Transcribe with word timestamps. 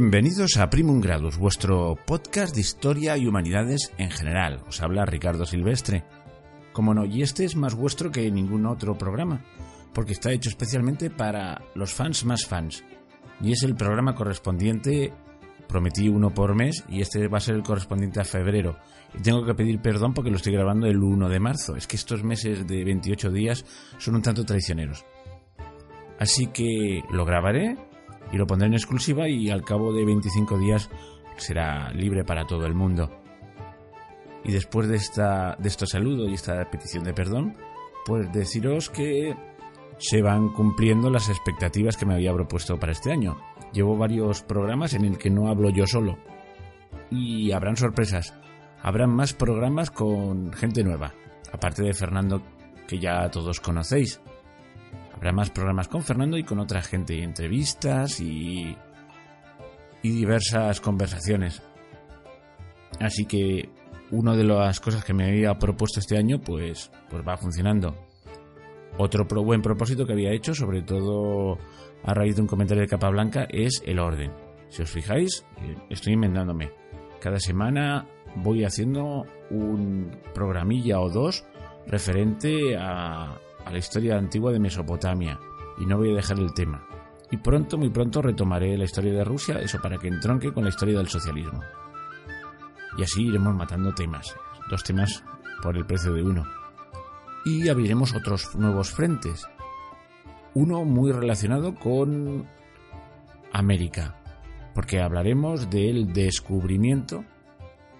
Bienvenidos 0.00 0.56
a 0.56 0.70
Primum 0.70 1.02
Gradus, 1.02 1.36
vuestro 1.36 1.94
podcast 2.06 2.54
de 2.54 2.62
historia 2.62 3.18
y 3.18 3.26
humanidades 3.26 3.92
en 3.98 4.10
general. 4.10 4.64
Os 4.66 4.80
habla 4.80 5.04
Ricardo 5.04 5.44
Silvestre. 5.44 6.04
Como 6.72 6.94
no, 6.94 7.04
y 7.04 7.20
este 7.20 7.44
es 7.44 7.54
más 7.54 7.74
vuestro 7.74 8.10
que 8.10 8.30
ningún 8.30 8.64
otro 8.64 8.96
programa, 8.96 9.44
porque 9.92 10.12
está 10.12 10.32
hecho 10.32 10.48
especialmente 10.48 11.10
para 11.10 11.60
los 11.74 11.92
fans 11.92 12.24
más 12.24 12.46
fans. 12.46 12.82
Y 13.42 13.52
es 13.52 13.62
el 13.62 13.76
programa 13.76 14.14
correspondiente, 14.14 15.12
prometí 15.68 16.08
uno 16.08 16.32
por 16.32 16.54
mes, 16.54 16.82
y 16.88 17.02
este 17.02 17.28
va 17.28 17.36
a 17.36 17.42
ser 17.42 17.56
el 17.56 17.62
correspondiente 17.62 18.20
a 18.20 18.24
febrero. 18.24 18.78
Y 19.12 19.20
tengo 19.20 19.44
que 19.44 19.54
pedir 19.54 19.82
perdón 19.82 20.14
porque 20.14 20.30
lo 20.30 20.36
estoy 20.36 20.54
grabando 20.54 20.86
el 20.86 20.96
1 20.96 21.28
de 21.28 21.40
marzo. 21.40 21.76
Es 21.76 21.86
que 21.86 21.96
estos 21.96 22.24
meses 22.24 22.66
de 22.66 22.84
28 22.84 23.30
días 23.30 23.66
son 23.98 24.14
un 24.14 24.22
tanto 24.22 24.46
traicioneros. 24.46 25.04
Así 26.18 26.46
que 26.46 27.02
lo 27.12 27.26
grabaré 27.26 27.89
y 28.32 28.36
lo 28.36 28.46
pondré 28.46 28.68
en 28.68 28.74
exclusiva 28.74 29.28
y 29.28 29.50
al 29.50 29.64
cabo 29.64 29.92
de 29.92 30.04
25 30.04 30.58
días 30.58 30.90
será 31.36 31.90
libre 31.92 32.24
para 32.24 32.46
todo 32.46 32.66
el 32.66 32.74
mundo. 32.74 33.10
Y 34.44 34.52
después 34.52 34.88
de, 34.88 34.96
esta, 34.96 35.56
de 35.58 35.68
estos 35.68 35.90
saludos 35.90 36.30
y 36.30 36.34
esta 36.34 36.68
petición 36.70 37.04
de 37.04 37.12
perdón, 37.12 37.56
pues 38.06 38.32
deciros 38.32 38.88
que 38.88 39.36
se 39.98 40.22
van 40.22 40.48
cumpliendo 40.48 41.10
las 41.10 41.28
expectativas 41.28 41.96
que 41.96 42.06
me 42.06 42.14
había 42.14 42.32
propuesto 42.32 42.78
para 42.78 42.92
este 42.92 43.12
año. 43.12 43.38
Llevo 43.72 43.96
varios 43.96 44.42
programas 44.42 44.94
en 44.94 45.04
el 45.04 45.18
que 45.18 45.30
no 45.30 45.48
hablo 45.48 45.70
yo 45.70 45.86
solo. 45.86 46.18
Y 47.10 47.52
habrán 47.52 47.76
sorpresas. 47.76 48.34
Habrán 48.82 49.10
más 49.10 49.34
programas 49.34 49.90
con 49.90 50.52
gente 50.52 50.82
nueva. 50.82 51.12
Aparte 51.52 51.82
de 51.82 51.92
Fernando, 51.92 52.42
que 52.88 52.98
ya 52.98 53.30
todos 53.30 53.60
conocéis. 53.60 54.20
Habrá 55.20 55.32
más 55.32 55.50
programas 55.50 55.86
con 55.86 56.02
Fernando 56.02 56.38
y 56.38 56.44
con 56.44 56.60
otra 56.60 56.80
gente, 56.80 57.14
y 57.14 57.20
entrevistas 57.20 58.22
y, 58.22 58.74
y 60.02 60.10
diversas 60.10 60.80
conversaciones. 60.80 61.62
Así 62.98 63.26
que 63.26 63.68
una 64.12 64.34
de 64.34 64.44
las 64.44 64.80
cosas 64.80 65.04
que 65.04 65.12
me 65.12 65.28
había 65.28 65.58
propuesto 65.58 66.00
este 66.00 66.16
año, 66.16 66.40
pues, 66.40 66.90
pues 67.10 67.22
va 67.22 67.36
funcionando. 67.36 67.94
Otro 68.96 69.26
buen 69.44 69.60
propósito 69.60 70.06
que 70.06 70.14
había 70.14 70.32
hecho, 70.32 70.54
sobre 70.54 70.80
todo 70.80 71.58
a 72.02 72.14
raíz 72.14 72.36
de 72.36 72.40
un 72.40 72.48
comentario 72.48 72.80
de 72.80 72.88
Capa 72.88 73.10
Blanca, 73.10 73.46
es 73.50 73.82
el 73.84 73.98
orden. 73.98 74.32
Si 74.70 74.80
os 74.80 74.90
fijáis, 74.90 75.44
estoy 75.90 76.14
inventándome. 76.14 76.72
Cada 77.20 77.38
semana 77.38 78.06
voy 78.36 78.64
haciendo 78.64 79.26
un 79.50 80.16
programilla 80.32 80.98
o 80.98 81.10
dos 81.10 81.44
referente 81.86 82.74
a, 82.78 83.38
a 83.64 83.70
la 83.70 83.78
historia 83.78 84.16
antigua 84.16 84.52
de 84.52 84.60
Mesopotamia 84.60 85.38
y 85.78 85.86
no 85.86 85.96
voy 85.96 86.12
a 86.12 86.16
dejar 86.16 86.38
el 86.38 86.52
tema. 86.52 86.86
Y 87.30 87.36
pronto, 87.36 87.78
muy 87.78 87.90
pronto, 87.90 88.22
retomaré 88.22 88.76
la 88.76 88.84
historia 88.84 89.12
de 89.12 89.24
Rusia, 89.24 89.60
eso 89.60 89.80
para 89.80 89.98
que 89.98 90.08
entronque 90.08 90.52
con 90.52 90.64
la 90.64 90.70
historia 90.70 90.98
del 90.98 91.08
socialismo. 91.08 91.60
Y 92.98 93.02
así 93.02 93.22
iremos 93.22 93.54
matando 93.54 93.94
temas, 93.94 94.34
dos 94.68 94.82
temas 94.82 95.22
por 95.62 95.76
el 95.76 95.86
precio 95.86 96.12
de 96.12 96.22
uno. 96.22 96.44
Y 97.44 97.68
abriremos 97.68 98.14
otros 98.14 98.56
nuevos 98.56 98.90
frentes. 98.90 99.46
Uno 100.54 100.84
muy 100.84 101.12
relacionado 101.12 101.74
con 101.76 102.48
América, 103.52 104.16
porque 104.74 105.00
hablaremos 105.00 105.70
del 105.70 106.12
descubrimiento, 106.12 107.24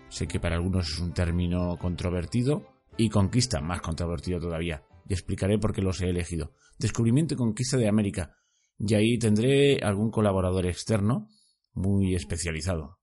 sé 0.09 0.27
que 0.27 0.41
para 0.41 0.57
algunos 0.57 0.89
es 0.89 0.99
un 0.99 1.13
término 1.13 1.77
controvertido, 1.79 2.67
y 2.97 3.09
conquista, 3.09 3.61
más 3.61 3.81
controvertido 3.81 4.41
todavía, 4.41 4.83
y 5.11 5.13
explicaré 5.13 5.59
por 5.59 5.75
qué 5.75 5.83
los 5.83 6.01
he 6.01 6.09
elegido. 6.09 6.55
Descubrimiento 6.79 7.35
y 7.35 7.37
conquista 7.37 7.77
de 7.77 7.89
América. 7.89 8.37
Y 8.79 8.95
ahí 8.95 9.19
tendré 9.19 9.81
algún 9.83 10.13
colaborador 10.13 10.67
externo 10.67 11.29
muy 11.73 12.15
especializado. 12.15 13.01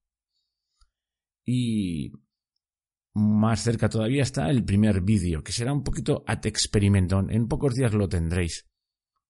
Y 1.44 2.14
más 3.14 3.62
cerca 3.62 3.90
todavía 3.90 4.24
está 4.24 4.50
el 4.50 4.64
primer 4.64 5.02
vídeo, 5.02 5.44
que 5.44 5.52
será 5.52 5.74
un 5.74 5.84
poquito 5.84 6.24
at 6.26 6.46
experimento. 6.46 7.20
En 7.30 7.50
pocos 7.50 7.76
días 7.76 7.94
lo 7.94 8.08
tendréis. 8.08 8.70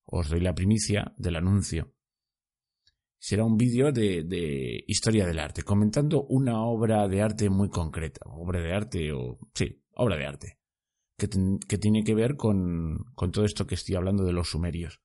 Os 0.05 0.29
doy 0.29 0.41
la 0.41 0.53
primicia 0.53 1.15
del 1.17 1.37
anuncio. 1.37 1.95
Será 3.17 3.43
un 3.43 3.57
vídeo 3.57 3.91
de, 3.91 4.21
de, 4.23 4.83
historia 4.85 5.25
del 5.25 5.39
arte, 5.39 5.63
comentando 5.63 6.27
una 6.29 6.61
obra 6.61 7.07
de 7.07 7.23
arte 7.23 7.49
muy 7.49 7.69
concreta. 7.69 8.21
Obra 8.25 8.61
de 8.61 8.71
arte 8.71 9.11
o... 9.13 9.39
sí, 9.55 9.81
obra 9.95 10.15
de 10.15 10.25
arte 10.27 10.56
que, 11.17 11.77
tiene 11.77 12.03
que 12.03 12.13
ver 12.13 12.35
con, 12.35 13.05
con, 13.15 13.31
todo 13.31 13.43
esto 13.43 13.65
que 13.65 13.75
estoy 13.75 13.95
hablando 13.95 14.23
de 14.23 14.33
los 14.33 14.49
sumerios. 14.49 15.01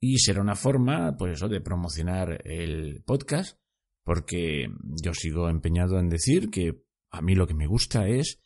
Y 0.00 0.18
será 0.18 0.42
una 0.42 0.56
forma, 0.56 1.16
pues 1.16 1.34
eso, 1.34 1.48
de 1.48 1.60
promocionar 1.60 2.42
el 2.44 3.02
podcast, 3.04 3.58
porque 4.02 4.68
yo 5.02 5.14
sigo 5.14 5.48
empeñado 5.48 5.98
en 5.98 6.08
decir 6.08 6.50
que 6.50 6.84
a 7.10 7.22
mí 7.22 7.34
lo 7.34 7.46
que 7.46 7.54
me 7.54 7.66
gusta 7.66 8.08
es 8.08 8.40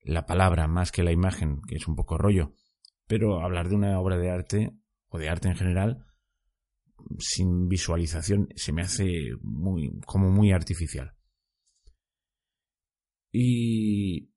la 0.00 0.26
palabra 0.26 0.66
más 0.66 0.90
que 0.90 1.04
la 1.04 1.12
imagen, 1.12 1.62
que 1.68 1.76
es 1.76 1.86
un 1.86 1.94
poco 1.94 2.18
rollo. 2.18 2.54
Pero 3.06 3.40
hablar 3.40 3.68
de 3.68 3.76
una 3.76 3.98
obra 4.00 4.18
de 4.18 4.30
arte, 4.30 4.76
o 5.08 5.18
de 5.18 5.28
arte 5.28 5.48
en 5.48 5.56
general, 5.56 6.06
sin 7.18 7.68
visualización, 7.68 8.48
se 8.56 8.72
me 8.72 8.82
hace 8.82 9.30
muy, 9.42 10.00
como 10.06 10.30
muy 10.30 10.50
artificial. 10.50 11.14
Y 13.30 14.31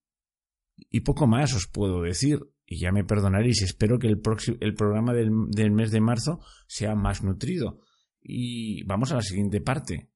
y 0.78 1.02
poco 1.02 1.28
más 1.28 1.54
os 1.54 1.68
puedo 1.68 2.02
decir. 2.02 2.40
Y 2.68 2.80
ya 2.80 2.92
me 2.92 3.04
perdonaréis, 3.04 3.62
espero 3.62 4.00
que 4.00 4.08
el, 4.08 4.22
el 4.60 4.74
programa 4.74 5.14
del, 5.14 5.30
del 5.50 5.72
mes 5.72 5.92
de 5.92 6.02
marzo 6.02 6.40
sea 6.68 6.96
más 6.96 7.24
nutrido. 7.24 7.82
Y 8.22 8.84
vamos 8.86 9.12
a 9.12 9.16
la 9.16 9.22
siguiente 9.22 9.62
parte. 9.62 10.10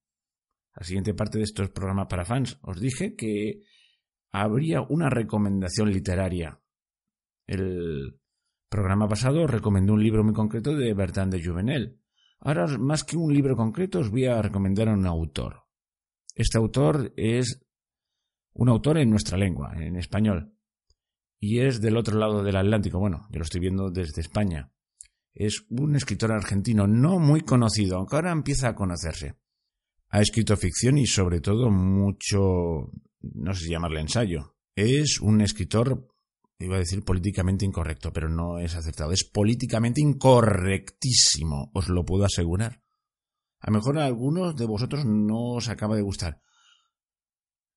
La 0.75 0.83
siguiente 0.83 1.13
parte 1.13 1.37
de 1.37 1.43
estos 1.43 1.69
programas 1.69 2.07
para 2.07 2.25
fans. 2.25 2.57
Os 2.63 2.79
dije 2.79 3.15
que 3.15 3.61
habría 4.31 4.81
una 4.81 5.09
recomendación 5.09 5.91
literaria. 5.91 6.59
El 7.45 8.19
programa 8.69 9.07
pasado 9.07 9.45
recomendó 9.47 9.93
un 9.93 10.03
libro 10.03 10.23
muy 10.23 10.33
concreto 10.33 10.75
de 10.75 10.93
Bertrand 10.93 11.33
de 11.33 11.43
Juvenel. 11.43 11.99
Ahora, 12.39 12.65
más 12.77 13.03
que 13.03 13.17
un 13.17 13.33
libro 13.33 13.55
concreto, 13.55 13.99
os 13.99 14.09
voy 14.09 14.25
a 14.25 14.41
recomendar 14.41 14.87
a 14.87 14.93
un 14.93 15.05
autor. 15.05 15.63
Este 16.35 16.57
autor 16.57 17.13
es 17.17 17.65
un 18.53 18.69
autor 18.69 18.97
en 18.97 19.09
nuestra 19.09 19.37
lengua, 19.37 19.73
en 19.77 19.95
español 19.95 20.53
y 21.39 21.59
es 21.59 21.81
del 21.81 21.97
otro 21.97 22.17
lado 22.17 22.43
del 22.43 22.57
Atlántico. 22.57 22.99
Bueno, 22.99 23.27
yo 23.31 23.39
lo 23.39 23.43
estoy 23.43 23.61
viendo 23.61 23.89
desde 23.89 24.21
España. 24.21 24.71
Es 25.33 25.65
un 25.69 25.95
escritor 25.95 26.31
argentino 26.31 26.85
no 26.85 27.17
muy 27.19 27.41
conocido, 27.41 27.97
aunque 27.97 28.17
ahora 28.17 28.31
empieza 28.31 28.69
a 28.69 28.75
conocerse. 28.75 29.35
Ha 30.09 30.21
escrito 30.21 30.57
ficción 30.57 30.97
y 30.97 31.05
sobre 31.05 31.39
todo 31.39 31.69
mucho, 31.69 32.91
no 33.21 33.53
sé 33.53 33.65
si 33.65 33.71
llamarle 33.71 34.01
ensayo. 34.01 34.57
Es 34.75 35.21
un 35.21 35.41
escritor, 35.41 36.07
iba 36.57 36.75
a 36.75 36.79
decir 36.79 37.03
políticamente 37.03 37.65
incorrecto, 37.65 38.11
pero 38.11 38.27
no 38.27 38.59
es 38.59 38.75
acertado. 38.75 39.11
Es 39.11 39.23
políticamente 39.23 40.01
incorrectísimo, 40.01 41.71
os 41.73 41.89
lo 41.89 42.03
puedo 42.03 42.25
asegurar. 42.25 42.81
A 43.61 43.69
lo 43.69 43.77
mejor 43.77 43.99
a 43.99 44.05
algunos 44.05 44.55
de 44.55 44.65
vosotros 44.65 45.05
no 45.05 45.53
os 45.53 45.69
acaba 45.69 45.95
de 45.95 46.01
gustar. 46.01 46.41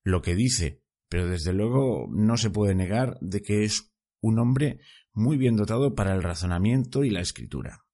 Lo 0.03 0.21
que 0.21 0.35
dice, 0.35 0.83
pero 1.09 1.27
desde 1.27 1.53
luego 1.53 2.07
no 2.11 2.37
se 2.37 2.49
puede 2.49 2.75
negar 2.75 3.17
de 3.21 3.41
que 3.41 3.63
es 3.63 3.93
un 4.21 4.39
hombre 4.39 4.79
muy 5.13 5.37
bien 5.37 5.55
dotado 5.55 5.95
para 5.95 6.13
el 6.13 6.23
razonamiento 6.23 7.03
y 7.03 7.09
la 7.09 7.21
escritura. 7.21 7.85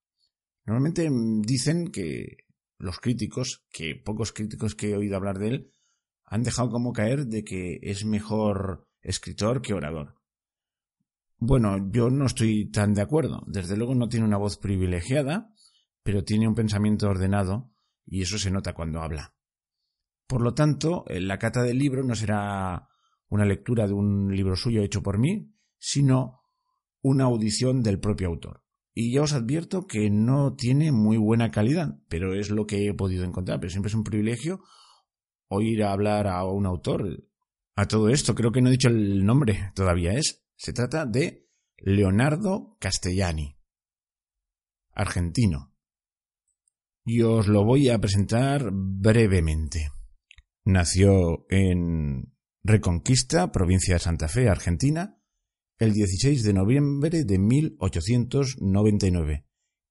Normalmente 0.65 1.09
dicen 1.41 1.91
que 1.91 2.45
los 2.77 2.99
críticos, 2.99 3.65
que 3.71 3.95
pocos 3.95 4.31
críticos 4.31 4.75
que 4.75 4.91
he 4.91 4.95
oído 4.95 5.17
hablar 5.17 5.37
de 5.37 5.47
él, 5.47 5.73
han 6.25 6.43
dejado 6.43 6.69
como 6.69 6.93
caer 6.93 7.25
de 7.25 7.43
que 7.43 7.79
es 7.81 8.05
mejor 8.05 8.87
escritor 9.01 9.61
que 9.61 9.73
orador. 9.73 10.15
Bueno, 11.37 11.89
yo 11.91 12.09
no 12.09 12.25
estoy 12.25 12.69
tan 12.69 12.93
de 12.93 13.01
acuerdo. 13.01 13.43
Desde 13.47 13.77
luego 13.77 13.95
no 13.95 14.09
tiene 14.09 14.25
una 14.25 14.37
voz 14.37 14.57
privilegiada, 14.57 15.53
pero 16.03 16.23
tiene 16.23 16.47
un 16.47 16.55
pensamiento 16.55 17.07
ordenado 17.07 17.71
y 18.05 18.21
eso 18.21 18.37
se 18.37 18.51
nota 18.51 18.73
cuando 18.73 19.01
habla. 19.01 19.33
Por 20.29 20.43
lo 20.43 20.53
tanto, 20.53 21.05
la 21.07 21.39
cata 21.39 21.63
del 21.63 21.79
libro 21.79 22.03
no 22.03 22.13
será 22.13 22.87
una 23.29 23.45
lectura 23.45 23.87
de 23.87 23.93
un 23.93 24.35
libro 24.35 24.55
suyo 24.55 24.83
hecho 24.83 25.01
por 25.01 25.17
mí, 25.17 25.55
sino 25.79 26.41
una 27.01 27.23
audición 27.23 27.81
del 27.81 27.99
propio 27.99 28.27
autor. 28.27 28.63
Y 28.93 29.11
ya 29.11 29.23
os 29.23 29.33
advierto 29.33 29.87
que 29.87 30.11
no 30.11 30.53
tiene 30.53 30.91
muy 30.91 31.17
buena 31.17 31.49
calidad, 31.49 31.97
pero 32.09 32.35
es 32.35 32.51
lo 32.51 32.67
que 32.67 32.85
he 32.85 32.93
podido 32.93 33.23
encontrar. 33.23 33.59
Pero 33.59 33.71
siempre 33.71 33.87
es 33.87 33.95
un 33.95 34.03
privilegio 34.03 34.61
oír 35.47 35.83
hablar 35.83 36.27
a 36.27 36.45
un 36.45 36.67
autor. 36.67 37.25
A 37.75 37.87
todo 37.87 38.09
esto, 38.09 38.35
creo 38.35 38.51
que 38.51 38.61
no 38.61 38.69
he 38.69 38.73
dicho 38.73 38.89
el 38.89 39.25
nombre 39.25 39.71
todavía 39.73 40.13
es. 40.13 40.45
Se 40.55 40.73
trata 40.73 41.07
de 41.07 41.49
Leonardo 41.77 42.77
Castellani, 42.79 43.57
argentino. 44.91 45.73
Y 47.03 47.23
os 47.23 47.47
lo 47.47 47.65
voy 47.65 47.89
a 47.89 47.97
presentar 47.97 48.69
brevemente. 48.71 49.89
Nació 50.65 51.45
en 51.49 52.33
Reconquista, 52.63 53.51
provincia 53.51 53.95
de 53.95 53.99
Santa 53.99 54.27
Fe, 54.27 54.49
Argentina, 54.49 55.19
el 55.77 55.93
16 55.93 56.43
de 56.43 56.53
noviembre 56.53 57.23
de 57.23 57.39
1899 57.39 59.45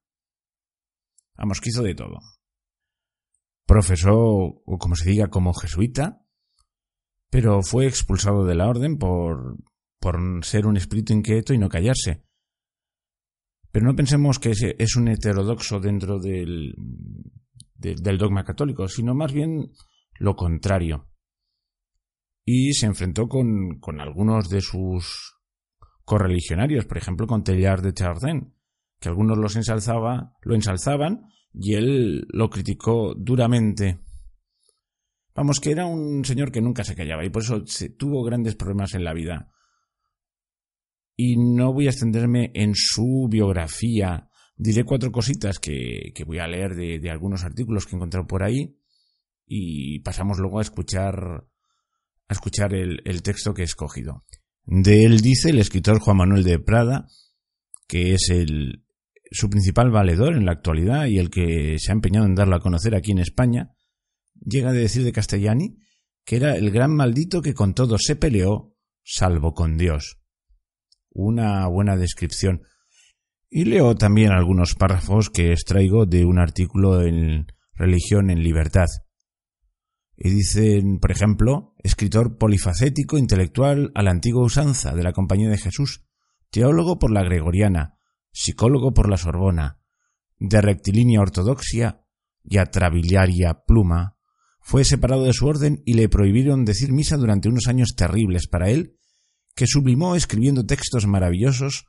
Vamos, 1.38 1.62
que 1.62 1.70
de 1.70 1.96
todo. 1.96 2.20
Profesó, 3.66 4.16
o 4.16 4.78
como 4.80 4.96
se 4.96 5.10
diga, 5.10 5.28
como 5.30 5.54
jesuita, 5.54 6.26
pero 7.30 7.62
fue 7.62 7.86
expulsado 7.86 8.46
de 8.46 8.56
la 8.56 8.68
orden 8.68 8.98
por, 8.98 9.58
por 10.00 10.18
ser 10.44 10.66
un 10.66 10.78
espíritu 10.78 11.14
inquieto 11.14 11.54
y 11.54 11.58
no 11.58 11.70
callarse. 11.70 12.24
Pero 13.72 13.86
no 13.86 13.96
pensemos 13.96 14.40
que 14.40 14.52
es 14.52 14.96
un 14.96 15.10
heterodoxo 15.10 15.80
dentro 15.80 16.20
del, 16.20 16.74
del 17.76 18.18
dogma 18.18 18.44
católico, 18.44 18.88
sino 18.88 19.14
más 19.14 19.32
bien 19.34 19.72
lo 20.20 20.36
contrario. 20.36 21.10
Y 22.46 22.74
se 22.74 22.86
enfrentó 22.86 23.28
con, 23.28 23.80
con 23.80 24.00
algunos 24.00 24.50
de 24.50 24.62
sus 24.62 25.36
correligionarios, 26.04 26.86
por 26.86 26.98
ejemplo 26.98 27.28
con 27.28 27.44
Teilhard 27.44 27.84
de 27.84 27.94
Chardin, 27.94 28.57
que 29.00 29.10
algunos 29.10 29.56
ensalzaba, 29.56 30.34
lo 30.42 30.56
ensalzaban 30.56 31.30
y 31.54 31.76
él 31.76 32.26
lo 32.30 32.50
criticó 32.50 33.14
duramente. 33.16 34.00
Vamos, 35.36 35.60
que 35.60 35.72
era 35.72 35.86
un 35.86 36.26
señor 36.26 36.52
que 36.52 36.62
nunca 36.62 36.84
se 36.84 36.96
callaba 36.96 37.24
y 37.24 37.30
por 37.30 37.44
eso 37.44 37.66
se, 37.66 37.90
tuvo 37.90 38.24
grandes 38.24 38.56
problemas 38.56 38.96
en 38.96 39.04
la 39.04 39.14
vida. 39.14 39.52
Y 41.16 41.38
no 41.38 41.74
voy 41.74 41.88
a 41.88 41.92
extenderme 41.92 42.52
en 42.54 42.74
su 42.76 43.28
biografía. 43.30 44.30
Diré 44.56 44.84
cuatro 44.84 45.12
cositas 45.12 45.60
que, 45.60 46.14
voy 46.26 46.40
a 46.40 46.48
leer 46.48 46.76
de, 46.76 47.00
de, 47.00 47.10
algunos 47.12 47.44
artículos 47.44 47.86
que 47.86 47.96
he 47.96 47.98
encontrado 47.98 48.26
por 48.26 48.44
ahí 48.44 48.80
y 49.46 50.00
pasamos 50.00 50.40
luego 50.40 50.60
a 50.60 50.64
escuchar, 50.64 51.48
a 52.28 52.34
escuchar 52.34 52.74
el, 52.74 53.02
el 53.06 53.22
texto 53.22 53.54
que 53.54 53.62
he 53.62 53.66
escogido. 53.66 54.26
De 54.64 55.06
él 55.06 55.22
dice 55.22 55.52
el 55.52 55.60
escritor 55.60 56.00
Juan 56.00 56.18
Manuel 56.18 56.44
de 56.44 56.60
Prada, 56.60 57.08
que 57.88 58.14
es 58.14 58.30
el, 58.30 58.87
su 59.32 59.50
principal 59.50 59.92
valedor 59.92 60.34
en 60.34 60.46
la 60.46 60.52
actualidad 60.52 61.06
y 61.06 61.20
el 61.20 61.30
que 61.30 61.78
se 61.80 61.92
ha 61.92 61.96
empeñado 61.96 62.26
en 62.26 62.36
darlo 62.36 62.56
a 62.56 62.62
conocer 62.62 62.96
aquí 62.96 63.12
en 63.12 63.20
España, 63.20 63.72
llega 64.46 64.70
a 64.70 64.74
decir 64.74 65.04
de 65.04 65.12
Castellani 65.12 65.78
que 66.28 66.36
era 66.36 66.56
el 66.56 66.72
gran 66.72 66.94
maldito 66.94 67.42
que 67.42 67.54
con 67.54 67.74
todo 67.74 67.98
se 67.98 68.18
peleó, 68.18 68.76
salvo 69.02 69.54
con 69.54 69.78
Dios. 69.78 70.20
Una 71.10 71.68
buena 71.68 71.96
descripción. 71.96 72.64
Y 73.50 73.64
leo 73.64 73.96
también 73.96 74.34
algunos 74.34 74.76
párrafos 74.76 75.30
que 75.30 75.54
extraigo 75.54 76.06
de 76.06 76.26
un 76.26 76.38
artículo 76.38 77.02
en 77.02 77.48
Religión 77.74 78.30
en 78.30 78.44
Libertad. 78.44 78.88
Y 80.18 80.32
dicen, 80.32 81.00
por 81.00 81.12
ejemplo, 81.12 81.76
escritor 81.82 82.38
polifacético, 82.38 83.18
intelectual 83.18 83.92
a 83.96 84.04
la 84.04 84.12
antigua 84.12 84.44
usanza 84.44 84.94
de 84.94 85.04
la 85.04 85.14
Compañía 85.14 85.50
de 85.50 85.58
Jesús, 85.58 86.04
teólogo 86.52 87.00
por 87.00 87.12
la 87.12 87.24
Gregoriana, 87.24 87.97
psicólogo 88.32 88.94
por 88.94 89.10
la 89.10 89.18
Sorbona, 89.18 89.80
de 90.40 90.62
rectilínea 90.62 91.22
ortodoxia 91.22 92.02
y 92.44 92.58
atrabiliaria 92.58 93.64
pluma, 93.66 94.18
fue 94.62 94.84
separado 94.84 95.24
de 95.24 95.34
su 95.34 95.48
orden 95.48 95.82
y 95.86 95.94
le 95.94 96.10
prohibieron 96.10 96.66
decir 96.66 96.92
misa 96.92 97.18
durante 97.18 97.50
unos 97.50 97.68
años 97.68 97.96
terribles 97.96 98.48
para 98.48 98.70
él, 98.70 98.98
que 99.56 99.66
sublimó 99.66 100.16
escribiendo 100.16 100.66
textos 100.66 101.08
maravillosos 101.08 101.86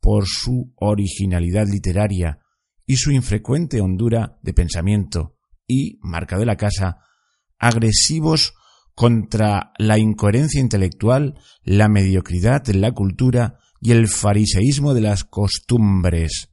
por 0.00 0.26
su 0.26 0.72
originalidad 0.76 1.66
literaria 1.66 2.40
y 2.84 2.96
su 2.96 3.10
infrecuente 3.10 3.80
hondura 3.80 4.38
de 4.42 4.52
pensamiento 4.52 5.36
y, 5.66 5.98
marca 6.02 6.38
de 6.38 6.46
la 6.46 6.56
casa, 6.56 6.98
agresivos 7.58 8.54
contra 8.94 9.72
la 9.78 9.98
incoherencia 9.98 10.60
intelectual, 10.60 11.38
la 11.62 11.88
mediocridad 11.88 12.68
en 12.70 12.80
la 12.80 12.92
cultura 12.92 13.58
y 13.86 13.92
el 13.92 14.08
fariseísmo 14.08 14.94
de 14.94 15.00
las 15.00 15.22
costumbres. 15.22 16.52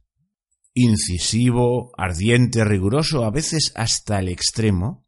Incisivo, 0.72 1.90
ardiente, 1.98 2.64
riguroso, 2.64 3.24
a 3.24 3.32
veces 3.32 3.72
hasta 3.74 4.20
el 4.20 4.28
extremo, 4.28 5.04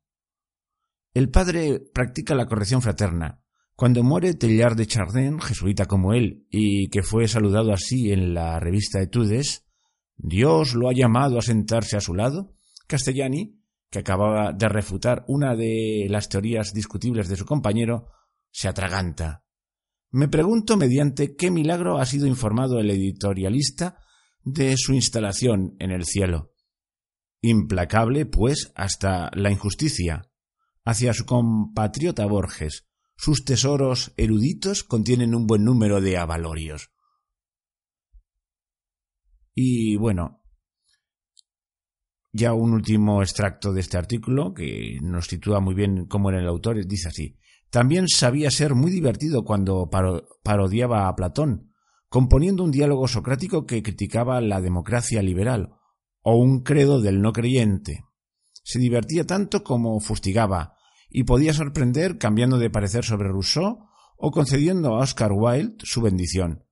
el 1.14 1.30
padre 1.30 1.78
practica 1.94 2.34
la 2.34 2.46
corrección 2.46 2.82
fraterna. 2.82 3.44
Cuando 3.76 4.02
muere 4.02 4.34
Teilhard 4.34 4.74
de 4.74 4.88
Chardin, 4.88 5.38
jesuita 5.38 5.86
como 5.86 6.14
él, 6.14 6.48
y 6.50 6.88
que 6.88 7.04
fue 7.04 7.28
saludado 7.28 7.72
así 7.72 8.10
en 8.10 8.34
la 8.34 8.58
revista 8.58 9.00
Etudes, 9.00 9.64
Dios 10.16 10.74
lo 10.74 10.88
ha 10.88 10.94
llamado 10.94 11.38
a 11.38 11.42
sentarse 11.42 11.96
a 11.96 12.00
su 12.00 12.12
lado, 12.12 12.56
Castellani 12.88 13.62
que 13.88 14.00
acababa 14.00 14.52
de 14.52 14.68
refutar 14.68 15.24
una 15.28 15.54
de 15.54 16.08
las 16.10 16.28
teorías 16.28 16.72
discutibles 16.72 17.28
de 17.28 17.36
su 17.36 17.46
compañero, 17.46 18.08
se 18.50 18.66
atraganta. 18.66 19.45
Me 20.16 20.28
pregunto 20.28 20.78
mediante 20.78 21.36
qué 21.36 21.50
milagro 21.50 21.98
ha 21.98 22.06
sido 22.06 22.26
informado 22.26 22.78
el 22.78 22.90
editorialista 22.90 23.98
de 24.44 24.74
su 24.78 24.94
instalación 24.94 25.76
en 25.78 25.90
el 25.90 26.06
cielo. 26.06 26.54
Implacable, 27.42 28.24
pues, 28.24 28.72
hasta 28.76 29.30
la 29.34 29.50
injusticia. 29.50 30.22
Hacia 30.86 31.12
su 31.12 31.26
compatriota 31.26 32.24
Borges, 32.24 32.88
sus 33.14 33.44
tesoros 33.44 34.14
eruditos 34.16 34.84
contienen 34.84 35.34
un 35.34 35.46
buen 35.46 35.64
número 35.64 36.00
de 36.00 36.16
avalorios. 36.16 36.92
Y 39.54 39.96
bueno, 39.96 40.42
ya 42.32 42.54
un 42.54 42.72
último 42.72 43.20
extracto 43.20 43.74
de 43.74 43.82
este 43.82 43.98
artículo, 43.98 44.54
que 44.54 44.98
nos 45.02 45.26
sitúa 45.26 45.60
muy 45.60 45.74
bien 45.74 46.06
cómo 46.06 46.30
era 46.30 46.40
el 46.40 46.48
autor, 46.48 46.86
dice 46.86 47.08
así. 47.08 47.36
También 47.70 48.08
sabía 48.08 48.50
ser 48.50 48.74
muy 48.74 48.90
divertido 48.90 49.44
cuando 49.44 49.90
parodiaba 50.42 51.08
a 51.08 51.16
Platón, 51.16 51.72
componiendo 52.08 52.64
un 52.64 52.70
diálogo 52.70 53.08
socrático 53.08 53.66
que 53.66 53.82
criticaba 53.82 54.40
la 54.40 54.60
democracia 54.60 55.22
liberal, 55.22 55.74
o 56.22 56.36
un 56.36 56.62
credo 56.62 57.00
del 57.00 57.20
no 57.20 57.32
creyente. 57.32 58.04
Se 58.62 58.78
divertía 58.78 59.26
tanto 59.26 59.62
como 59.62 59.98
fustigaba, 60.00 60.74
y 61.08 61.24
podía 61.24 61.52
sorprender 61.52 62.18
cambiando 62.18 62.58
de 62.58 62.70
parecer 62.70 63.04
sobre 63.04 63.28
Rousseau 63.28 63.86
o 64.16 64.30
concediendo 64.30 64.96
a 64.96 65.00
Oscar 65.00 65.32
Wilde 65.32 65.76
su 65.80 66.02
bendición. 66.02 66.64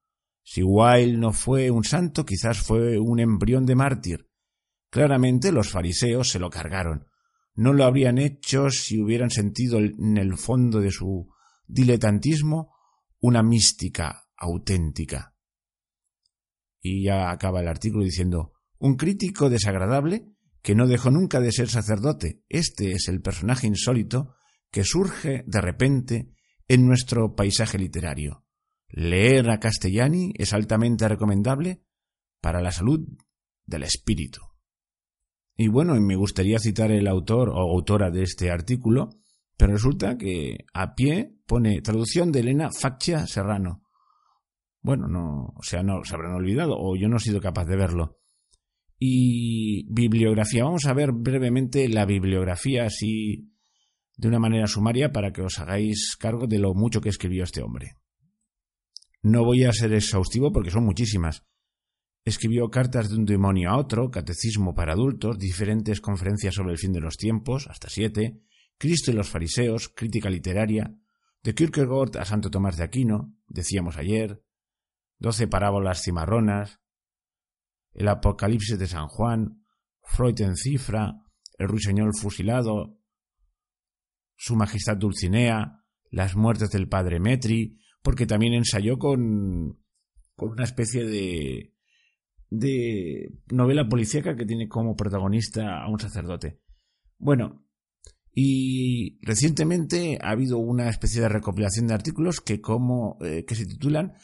Si 0.43 0.63
Wilde 0.63 1.19
no 1.19 1.33
fue 1.33 1.71
un 1.71 1.85
santo, 1.85 2.25
quizás 2.25 2.59
fue 2.59 2.99
un 2.99 3.21
embrión 3.21 3.65
de 3.65 3.75
mártir, 3.75 4.29
Claramente 4.95 5.51
los 5.51 5.71
fariseos 5.71 6.31
se 6.31 6.39
lo 6.39 6.51
cargaron. 6.51 7.09
No 7.55 7.73
lo 7.73 7.85
habrían 7.85 8.19
hecho 8.19 8.71
si 8.71 9.01
hubieran 9.01 9.31
sentido 9.31 9.79
en 9.79 10.17
el 10.17 10.37
fondo 10.37 10.81
de 10.81 10.91
su 10.91 11.29
diletantismo 11.67 12.75
una 13.21 13.43
mística 13.43 14.29
auténtica. 14.37 15.35
Y 16.81 17.05
ya 17.05 17.31
acaba 17.31 17.61
el 17.61 17.69
artículo 17.69 18.05
diciendo 18.05 18.53
un 18.79 18.97
crítico 18.97 19.49
desagradable 19.49 20.27
que 20.63 20.75
no 20.75 20.87
dejó 20.87 21.11
nunca 21.11 21.41
de 21.41 21.53
ser 21.53 21.69
sacerdote. 21.69 22.43
Este 22.49 22.93
es 22.93 23.09
el 23.09 23.21
personaje 23.23 23.67
insólito 23.67 24.35
que 24.71 24.85
surge 24.85 25.45
de 25.47 25.61
repente 25.61 26.35
en 26.69 26.87
nuestro 26.87 27.35
paisaje 27.35 27.79
literario. 27.79 28.45
Leer 28.89 29.51
a 29.51 29.61
Castellani 29.61 30.33
es 30.37 30.53
altamente 30.53 31.09
recomendable 31.09 31.85
para 32.41 32.61
la 32.61 32.73
salud 32.73 33.01
del 33.67 33.83
espíritu. 33.85 34.54
Y 35.57 35.69
bueno, 35.69 35.95
me 36.01 36.17
gustaría 36.17 36.59
citar 36.59 36.91
el 36.91 37.07
autor 37.07 37.51
o 37.51 37.59
autora 37.59 38.11
de 38.11 38.23
este 38.23 38.51
artículo, 38.51 39.11
pero 39.57 39.73
resulta 39.73 40.19
que 40.19 40.59
a 40.73 40.95
pie 40.95 41.37
pone 41.47 41.81
traducción 41.81 42.33
de 42.33 42.41
Elena 42.41 42.71
Faccia 42.71 43.27
Serrano. 43.27 43.83
Bueno, 44.81 45.07
no, 45.09 45.55
o 45.57 45.63
sea, 45.63 45.83
no 45.83 46.05
se 46.05 46.15
habrán 46.15 46.35
olvidado 46.35 46.75
o 46.77 46.97
yo 46.97 47.09
no 47.09 47.17
he 47.17 47.21
sido 47.21 47.41
capaz 47.41 47.65
de 47.67 47.77
verlo. 47.77 48.19
Y 48.99 49.87
bibliografía, 49.93 50.65
vamos 50.65 50.87
a 50.87 50.95
ver 50.95 51.13
brevemente 51.13 51.89
la 51.89 52.05
bibliografía 52.05 52.85
así 52.85 53.51
de 54.17 54.29
una 54.29 54.39
manera 54.39 54.67
sumaria 54.67 55.13
para 55.13 55.33
que 55.33 55.43
os 55.43 55.59
hagáis 55.59 56.17
cargo 56.17 56.47
de 56.47 56.59
lo 56.59 56.75
mucho 56.75 57.01
que 57.01 57.09
escribió 57.09 57.45
este 57.45 57.63
hombre. 57.63 57.97
No 59.23 59.45
voy 59.45 59.65
a 59.65 59.73
ser 59.73 59.93
exhaustivo 59.93 60.53
porque 60.53 60.71
son 60.71 60.85
muchísimas. 60.85 61.45
Escribió 62.25 62.71
Cartas 62.71 63.11
de 63.11 63.17
un 63.17 63.27
demonio 63.27 63.71
a 63.71 63.77
otro, 63.77 64.11
Catecismo 64.11 64.75
para 64.75 64.95
adultos, 64.95 65.39
diferentes 65.39 66.01
conferencias 66.01 66.55
sobre 66.55 66.73
el 66.73 66.79
fin 66.79 66.93
de 66.93 67.01
los 67.01 67.19
tiempos, 67.19 67.67
hasta 67.69 67.91
siete, 67.91 68.41
Cristo 68.79 69.11
y 69.11 69.15
los 69.15 69.29
fariseos, 69.29 69.91
crítica 69.91 70.31
literaria, 70.31 70.97
de 71.43 71.55
Kierkegaard 71.55 72.17
a 72.17 72.25
Santo 72.25 72.51
Tomás 72.51 72.79
de 72.79 72.85
Aquino, 72.85 73.37
decíamos 73.47 73.99
ayer, 73.99 74.43
doce 75.19 75.47
parábolas 75.47 76.03
cimarronas, 76.03 76.81
el 77.93 78.09
Apocalipsis 78.09 78.79
de 78.79 78.87
San 78.87 79.09
Juan, 79.09 79.63
Freud 80.03 80.41
en 80.41 80.57
cifra, 80.57 81.21
el 81.59 81.69
ruiseñor 81.69 82.17
fusilado, 82.19 82.99
su 84.35 84.57
Majestad 84.57 84.97
Dulcinea, 84.97 85.85
las 86.11 86.37
muertes 86.37 86.71
del 86.71 86.89
padre 86.89 87.21
Metri, 87.21 87.79
porque 88.03 88.27
también 88.27 88.55
ensayó 88.55 88.99
con, 88.99 89.85
con 90.35 90.53
una 90.53 90.65
especie 90.65 91.05
de, 91.05 91.74
de 92.59 93.33
novela 93.51 93.89
policíaca 93.89 94.37
que 94.37 94.47
tiene 94.47 94.69
como 94.69 94.97
protagonista 94.97 95.83
a 95.83 95.89
un 95.89 95.99
sacerdote. 95.99 96.61
Bueno, 97.19 97.65
y 98.33 99.19
recientemente 99.23 100.19
ha 100.21 100.31
habido 100.31 100.59
una 100.59 100.89
especie 100.89 101.21
de 101.21 101.29
recopilación 101.29 101.87
de 101.87 101.95
artículos 101.95 102.41
que, 102.41 102.61
como, 102.61 103.19
eh, 103.21 103.45
que 103.47 103.55
se 103.55 103.67
titulan 103.67 104.15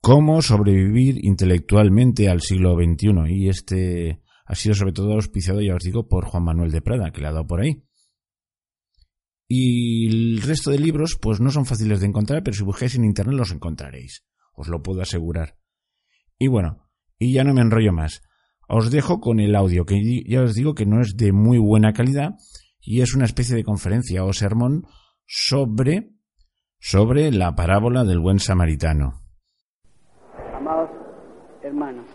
Cómo 0.00 0.40
sobrevivir 0.40 1.22
intelectualmente 1.26 2.30
al 2.30 2.40
siglo 2.40 2.74
XXI. 2.74 3.10
Y 3.28 3.48
este 3.50 4.22
ha 4.46 4.54
sido 4.54 4.74
sobre 4.74 4.92
todo 4.92 5.12
auspiciado, 5.12 5.60
ya 5.60 5.74
os 5.74 5.84
digo, 5.84 6.08
por 6.08 6.24
Juan 6.24 6.44
Manuel 6.44 6.70
de 6.70 6.80
Prada, 6.80 7.12
que 7.12 7.20
le 7.20 7.28
ha 7.28 7.32
dado 7.32 7.46
por 7.46 7.60
ahí. 7.60 7.84
Y 9.46 10.06
el 10.08 10.42
resto 10.42 10.70
de 10.70 10.78
libros, 10.78 11.18
pues 11.20 11.40
no 11.40 11.50
son 11.50 11.66
fáciles 11.66 12.00
de 12.00 12.06
encontrar, 12.06 12.42
pero 12.42 12.56
si 12.56 12.62
buscáis 12.62 12.94
en 12.94 13.04
internet 13.04 13.36
los 13.36 13.52
encontraréis. 13.52 14.24
Os 14.54 14.68
lo 14.68 14.82
puedo 14.82 15.02
asegurar. 15.02 15.58
Y 16.38 16.48
bueno, 16.48 16.89
y 17.20 17.34
ya 17.34 17.44
no 17.44 17.54
me 17.54 17.60
enrollo 17.60 17.92
más. 17.92 18.22
Os 18.66 18.90
dejo 18.90 19.20
con 19.20 19.38
el 19.40 19.54
audio, 19.54 19.84
que 19.84 20.24
ya 20.26 20.42
os 20.42 20.54
digo 20.54 20.74
que 20.74 20.86
no 20.86 21.00
es 21.02 21.16
de 21.16 21.32
muy 21.32 21.58
buena 21.58 21.92
calidad, 21.92 22.30
y 22.80 23.02
es 23.02 23.14
una 23.14 23.26
especie 23.26 23.54
de 23.54 23.62
conferencia 23.62 24.24
o 24.24 24.32
sermón 24.32 24.84
sobre, 25.26 26.10
sobre 26.78 27.30
la 27.30 27.54
parábola 27.54 28.04
del 28.04 28.20
buen 28.20 28.38
samaritano. 28.38 29.20
Amados 30.54 30.90
hermanos, 31.62 32.06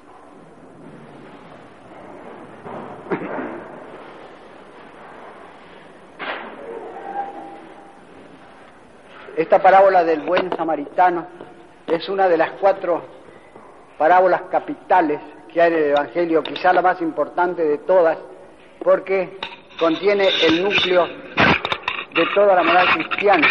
esta 9.38 9.62
parábola 9.62 10.04
del 10.04 10.26
buen 10.26 10.50
samaritano 10.50 11.28
es 11.88 12.10
una 12.10 12.28
de 12.28 12.38
las 12.38 12.54
cuatro 12.60 13.15
parábolas 13.98 14.44
capitales 14.52 15.20
que 15.52 15.62
hay 15.62 15.72
en 15.72 15.80
el 15.80 15.90
Evangelio, 15.92 16.44
quizá 16.44 16.74
la 16.74 16.82
más 16.82 17.02
importante 17.02 17.64
de 17.64 17.78
todas, 17.80 18.18
porque 18.84 19.38
contiene 19.80 20.28
el 20.44 20.64
núcleo 20.64 21.06
de 21.06 22.26
toda 22.34 22.56
la 22.56 22.64
moral 22.64 22.88
cristiana, 22.94 23.48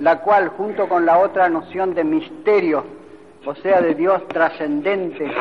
la 0.00 0.20
cual 0.20 0.48
junto 0.48 0.88
con 0.88 1.06
la 1.06 1.18
otra 1.18 1.48
noción 1.48 1.94
de 1.94 2.04
misterio, 2.04 2.84
o 3.44 3.54
sea, 3.56 3.80
de 3.80 3.94
Dios 3.94 4.26
trascendente, 4.28 5.32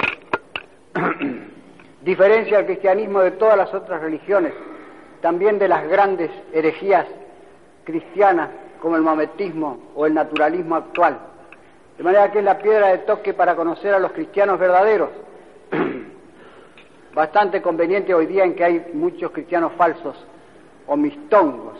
diferencia 2.01 2.59
el 2.59 2.65
cristianismo 2.65 3.21
de 3.21 3.31
todas 3.31 3.57
las 3.57 3.73
otras 3.73 4.01
religiones, 4.01 4.53
también 5.21 5.57
de 5.57 5.67
las 5.67 5.87
grandes 5.87 6.29
herejías 6.53 7.07
cristianas 7.83 8.49
como 8.81 8.95
el 8.95 9.01
mametismo 9.01 9.91
o 9.95 10.05
el 10.05 10.13
naturalismo 10.13 10.75
actual. 10.75 11.17
De 11.97 12.03
manera 12.03 12.31
que 12.31 12.39
es 12.39 12.45
la 12.45 12.57
piedra 12.57 12.89
de 12.89 12.97
toque 12.99 13.33
para 13.33 13.55
conocer 13.55 13.93
a 13.93 13.99
los 13.99 14.11
cristianos 14.11 14.59
verdaderos 14.59 15.09
bastante 17.13 17.61
conveniente 17.61 18.13
hoy 18.13 18.25
día 18.25 18.43
en 18.43 18.53
que 18.53 18.65
hay 18.65 18.91
muchos 18.93 19.31
cristianos 19.31 19.71
falsos 19.77 20.15
o 20.87 20.97
mistongos 20.97 21.77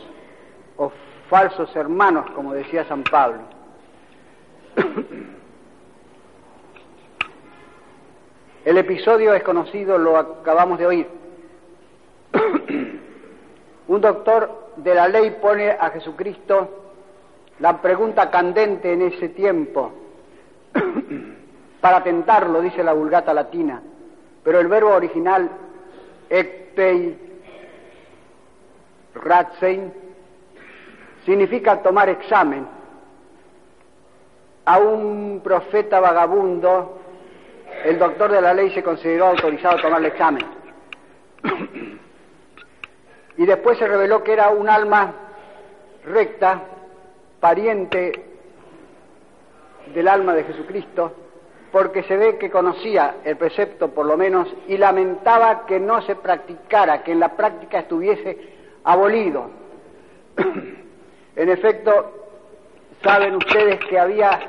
o 0.78 0.92
falsos 1.30 1.76
hermanos, 1.76 2.32
como 2.32 2.54
decía 2.54 2.86
San 2.86 3.04
Pablo. 3.04 3.42
El 8.64 8.78
episodio 8.78 9.34
es 9.34 9.44
conocido, 9.44 9.98
lo 9.98 10.16
acabamos 10.18 10.80
de 10.80 10.86
oír. 10.86 11.08
Un 13.88 14.02
doctor 14.02 14.72
de 14.78 14.96
la 14.96 15.10
ley 15.10 15.38
pone 15.42 15.72
a 15.72 15.90
Jesucristo 15.90 16.70
la 17.60 17.82
pregunta 17.82 18.32
candente 18.32 18.94
en 18.94 19.02
ese 19.04 19.30
tiempo 19.30 20.05
para 21.82 22.04
tentarlo, 22.04 22.62
dice 22.62 22.84
la 22.84 22.94
vulgata 22.94 23.34
latina 23.34 23.82
pero 24.46 24.60
el 24.60 24.68
verbo 24.68 24.94
original, 24.94 25.50
ektei 26.30 27.18
ratsein, 29.16 29.92
significa 31.26 31.82
tomar 31.82 32.10
examen. 32.10 32.68
A 34.66 34.78
un 34.78 35.42
profeta 35.44 36.00
vagabundo, 36.00 37.00
el 37.86 37.98
doctor 37.98 38.34
de 38.34 38.42
la 38.42 38.54
ley 38.54 38.70
se 38.70 38.84
consideró 38.84 39.26
autorizado 39.26 39.80
a 39.80 39.82
tomar 39.82 40.00
el 40.02 40.06
examen. 40.06 40.46
y 43.38 43.46
después 43.48 43.80
se 43.80 43.88
reveló 43.88 44.24
que 44.24 44.34
era 44.34 44.50
un 44.50 44.70
alma 44.70 45.12
recta, 46.06 46.62
pariente 47.40 48.35
del 49.94 50.08
alma 50.08 50.34
de 50.34 50.44
Jesucristo, 50.44 51.12
porque 51.72 52.04
se 52.04 52.16
ve 52.16 52.38
que 52.38 52.50
conocía 52.50 53.16
el 53.24 53.36
precepto 53.38 53.90
por 53.90 54.06
lo 54.06 54.16
menos 54.16 54.48
y 54.68 54.78
lamentaba 54.78 55.66
que 55.66 55.80
no 55.80 56.02
se 56.04 56.16
practicara, 56.16 57.04
que 57.04 57.12
en 57.12 57.20
la 57.20 57.36
práctica 57.36 57.80
estuviese 57.80 58.38
abolido. 58.84 59.50
en 61.36 61.50
efecto, 61.50 62.28
saben 63.04 63.36
ustedes 63.36 63.80
que 63.90 64.00
había 64.00 64.40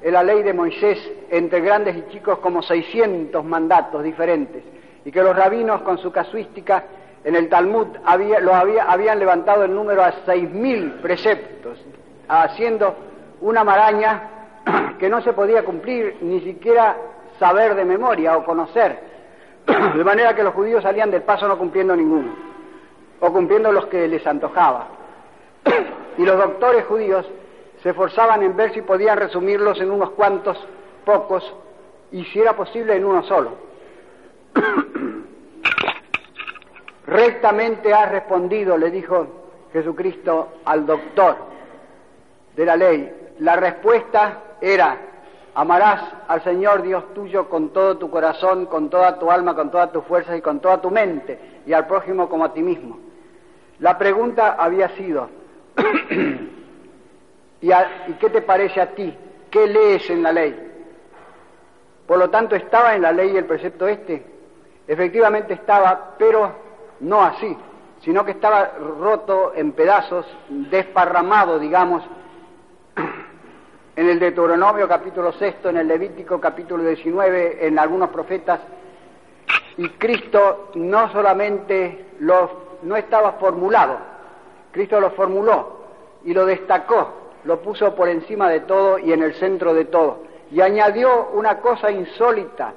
en 0.00 0.12
la 0.12 0.22
ley 0.22 0.42
de 0.42 0.52
Moisés 0.52 0.98
entre 1.30 1.60
grandes 1.60 1.96
y 1.96 2.10
chicos 2.10 2.38
como 2.38 2.62
600 2.62 3.44
mandatos 3.44 4.02
diferentes 4.02 4.64
y 5.04 5.12
que 5.12 5.22
los 5.22 5.36
rabinos 5.36 5.82
con 5.82 5.98
su 5.98 6.10
casuística 6.10 6.84
en 7.24 7.36
el 7.36 7.48
Talmud 7.48 7.86
había, 8.04 8.40
lo 8.40 8.54
había, 8.54 8.84
habían 8.84 9.18
levantado 9.18 9.64
el 9.64 9.74
número 9.74 10.02
a 10.02 10.24
6.000 10.26 11.00
preceptos, 11.00 11.78
haciendo 12.28 12.96
una 13.40 13.62
maraña 13.62 14.41
que 14.98 15.08
no 15.08 15.22
se 15.22 15.32
podía 15.32 15.64
cumplir 15.64 16.18
ni 16.20 16.40
siquiera 16.40 16.96
saber 17.38 17.74
de 17.74 17.84
memoria 17.84 18.36
o 18.36 18.44
conocer, 18.44 18.98
de 19.66 20.04
manera 20.04 20.34
que 20.34 20.42
los 20.42 20.54
judíos 20.54 20.82
salían 20.82 21.10
del 21.10 21.22
paso 21.22 21.48
no 21.48 21.58
cumpliendo 21.58 21.96
ninguno, 21.96 22.32
o 23.20 23.32
cumpliendo 23.32 23.72
los 23.72 23.86
que 23.86 24.08
les 24.08 24.26
antojaba. 24.26 24.88
Y 26.18 26.26
los 26.26 26.36
doctores 26.36 26.84
judíos 26.84 27.26
se 27.82 27.88
esforzaban 27.88 28.42
en 28.42 28.54
ver 28.54 28.74
si 28.74 28.82
podían 28.82 29.16
resumirlos 29.16 29.80
en 29.80 29.90
unos 29.90 30.10
cuantos, 30.10 30.58
pocos, 31.06 31.54
y 32.10 32.22
si 32.26 32.38
era 32.38 32.52
posible 32.52 32.94
en 32.94 33.06
uno 33.06 33.22
solo. 33.22 33.52
Rectamente 37.06 37.92
has 37.92 38.10
respondido, 38.10 38.76
le 38.76 38.90
dijo 38.90 39.26
Jesucristo 39.72 40.48
al 40.64 40.86
doctor 40.86 41.36
de 42.54 42.66
la 42.66 42.76
ley. 42.76 43.34
La 43.38 43.56
respuesta 43.56 44.38
era, 44.62 44.96
amarás 45.54 46.00
al 46.28 46.42
Señor 46.44 46.82
Dios 46.82 47.12
tuyo 47.14 47.48
con 47.48 47.70
todo 47.70 47.98
tu 47.98 48.08
corazón, 48.08 48.66
con 48.66 48.88
toda 48.88 49.18
tu 49.18 49.30
alma, 49.30 49.56
con 49.56 49.72
toda 49.72 49.90
tu 49.90 50.02
fuerza 50.02 50.36
y 50.36 50.40
con 50.40 50.60
toda 50.60 50.80
tu 50.80 50.90
mente, 50.90 51.38
y 51.66 51.72
al 51.72 51.88
prójimo 51.88 52.28
como 52.28 52.44
a 52.44 52.54
ti 52.54 52.62
mismo. 52.62 53.00
La 53.80 53.98
pregunta 53.98 54.54
había 54.56 54.90
sido, 54.90 55.28
¿y, 57.60 57.68
qué 58.20 58.30
te 58.30 58.42
parece 58.42 58.80
a 58.80 58.94
ti? 58.94 59.12
¿Qué 59.50 59.66
lees 59.66 60.08
en 60.10 60.22
la 60.22 60.30
ley? 60.30 60.70
Por 62.06 62.18
lo 62.18 62.30
tanto, 62.30 62.54
¿estaba 62.54 62.94
en 62.94 63.02
la 63.02 63.10
ley 63.10 63.36
el 63.36 63.46
precepto 63.46 63.88
este? 63.88 64.24
Efectivamente 64.86 65.54
estaba, 65.54 66.14
pero 66.18 66.52
no 67.00 67.20
así, 67.20 67.56
sino 68.02 68.24
que 68.24 68.30
estaba 68.30 68.74
roto 69.00 69.52
en 69.56 69.72
pedazos, 69.72 70.24
desparramado, 70.48 71.58
digamos, 71.58 72.04
en 73.94 74.08
el 74.08 74.18
Deuteronomio 74.18 74.88
capítulo 74.88 75.32
sexto, 75.32 75.68
en 75.68 75.76
el 75.76 75.88
Levítico 75.88 76.40
capítulo 76.40 76.82
19, 76.84 77.66
en 77.66 77.78
algunos 77.78 78.08
profetas, 78.10 78.60
y 79.76 79.88
Cristo 79.90 80.70
no 80.74 81.12
solamente 81.12 82.06
lo, 82.20 82.78
no 82.82 82.96
estaba 82.96 83.32
formulado, 83.32 83.98
Cristo 84.70 85.00
lo 85.00 85.10
formuló 85.10 85.82
y 86.24 86.32
lo 86.32 86.46
destacó, 86.46 87.32
lo 87.44 87.60
puso 87.60 87.94
por 87.94 88.08
encima 88.08 88.48
de 88.48 88.60
todo 88.60 88.98
y 88.98 89.12
en 89.12 89.22
el 89.22 89.34
centro 89.34 89.74
de 89.74 89.84
todo, 89.84 90.22
y 90.50 90.60
añadió 90.60 91.28
una 91.34 91.58
cosa 91.58 91.90
insólita, 91.90 92.72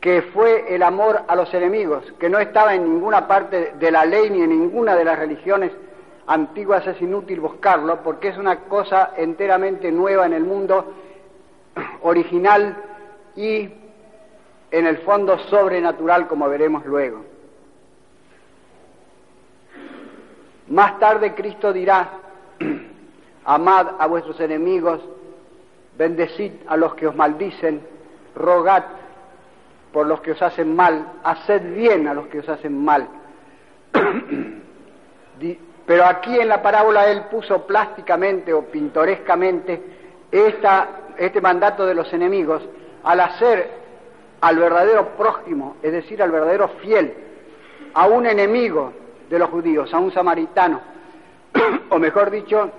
que 0.00 0.20
fue 0.34 0.74
el 0.74 0.82
amor 0.82 1.22
a 1.26 1.34
los 1.34 1.54
enemigos, 1.54 2.04
que 2.18 2.28
no 2.28 2.38
estaba 2.38 2.74
en 2.74 2.84
ninguna 2.84 3.26
parte 3.26 3.72
de 3.78 3.90
la 3.90 4.04
ley 4.04 4.28
ni 4.28 4.42
en 4.42 4.50
ninguna 4.50 4.94
de 4.94 5.04
las 5.04 5.18
religiones 5.18 5.72
antiguas 6.26 6.86
es 6.86 7.00
inútil 7.00 7.40
buscarlo 7.40 8.02
porque 8.02 8.28
es 8.28 8.38
una 8.38 8.60
cosa 8.60 9.12
enteramente 9.16 9.90
nueva 9.92 10.26
en 10.26 10.32
el 10.32 10.44
mundo, 10.44 10.92
original 12.02 12.76
y 13.36 13.68
en 14.70 14.86
el 14.86 14.98
fondo 14.98 15.38
sobrenatural, 15.38 16.26
como 16.26 16.48
veremos 16.48 16.84
luego. 16.84 17.24
Más 20.68 20.98
tarde 20.98 21.34
Cristo 21.34 21.72
dirá, 21.72 22.10
amad 23.44 23.88
a 23.98 24.06
vuestros 24.06 24.40
enemigos, 24.40 25.00
bendecid 25.96 26.52
a 26.66 26.76
los 26.76 26.94
que 26.94 27.06
os 27.06 27.14
maldicen, 27.14 27.82
rogad 28.34 28.84
por 29.92 30.06
los 30.06 30.20
que 30.22 30.32
os 30.32 30.42
hacen 30.42 30.74
mal, 30.74 31.12
haced 31.22 31.74
bien 31.74 32.08
a 32.08 32.14
los 32.14 32.26
que 32.26 32.40
os 32.40 32.48
hacen 32.48 32.84
mal. 32.84 33.08
Pero 35.86 36.06
aquí 36.06 36.38
en 36.38 36.48
la 36.48 36.62
parábola 36.62 37.10
él 37.10 37.24
puso 37.30 37.66
plásticamente 37.66 38.52
o 38.52 38.62
pintorescamente 38.62 39.82
este 40.30 41.40
mandato 41.40 41.86
de 41.86 41.94
los 41.94 42.12
enemigos 42.12 42.62
al 43.02 43.20
hacer 43.20 43.84
al 44.40 44.58
verdadero 44.58 45.16
prójimo, 45.16 45.76
es 45.82 45.92
decir, 45.92 46.22
al 46.22 46.30
verdadero 46.30 46.68
fiel, 46.82 47.14
a 47.94 48.06
un 48.06 48.26
enemigo 48.26 48.92
de 49.30 49.38
los 49.38 49.48
judíos, 49.48 49.92
a 49.94 49.98
un 49.98 50.12
samaritano, 50.12 50.80
o 51.90 51.98
mejor 51.98 52.30
dicho, 52.30 52.70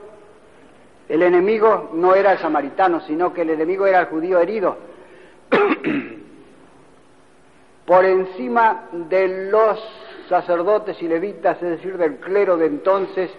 el 1.10 1.24
enemigo 1.24 1.90
no 1.94 2.14
era 2.14 2.34
el 2.34 2.40
samaritano, 2.40 3.02
sino 3.02 3.34
que 3.34 3.42
el 3.42 3.50
enemigo 3.52 3.88
era 3.88 4.02
el 4.02 4.08
judío 4.08 4.40
herido, 4.40 4.78
por 7.86 8.06
encima 8.06 8.86
de 8.92 9.50
los 9.50 9.80
sacerdotes 10.28 11.02
y 11.02 11.08
levitas, 11.08 11.62
es 11.62 11.70
decir, 11.70 11.98
del 11.98 12.18
clero 12.18 12.58
de 12.58 12.68
entonces, 12.68 13.32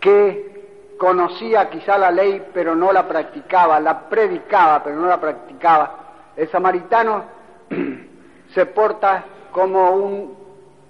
que 0.00 0.50
conocía 0.98 1.70
quizá 1.70 1.96
la 1.96 2.10
ley 2.10 2.42
pero 2.52 2.74
no 2.76 2.92
la 2.92 3.08
practicaba, 3.08 3.80
la 3.80 4.08
predicaba 4.08 4.82
pero 4.82 4.96
no 4.96 5.06
la 5.06 5.20
practicaba. 5.20 5.96
El 6.36 6.48
samaritano 6.50 7.24
se 8.54 8.66
porta 8.66 9.24
como 9.50 9.90
un 9.92 10.36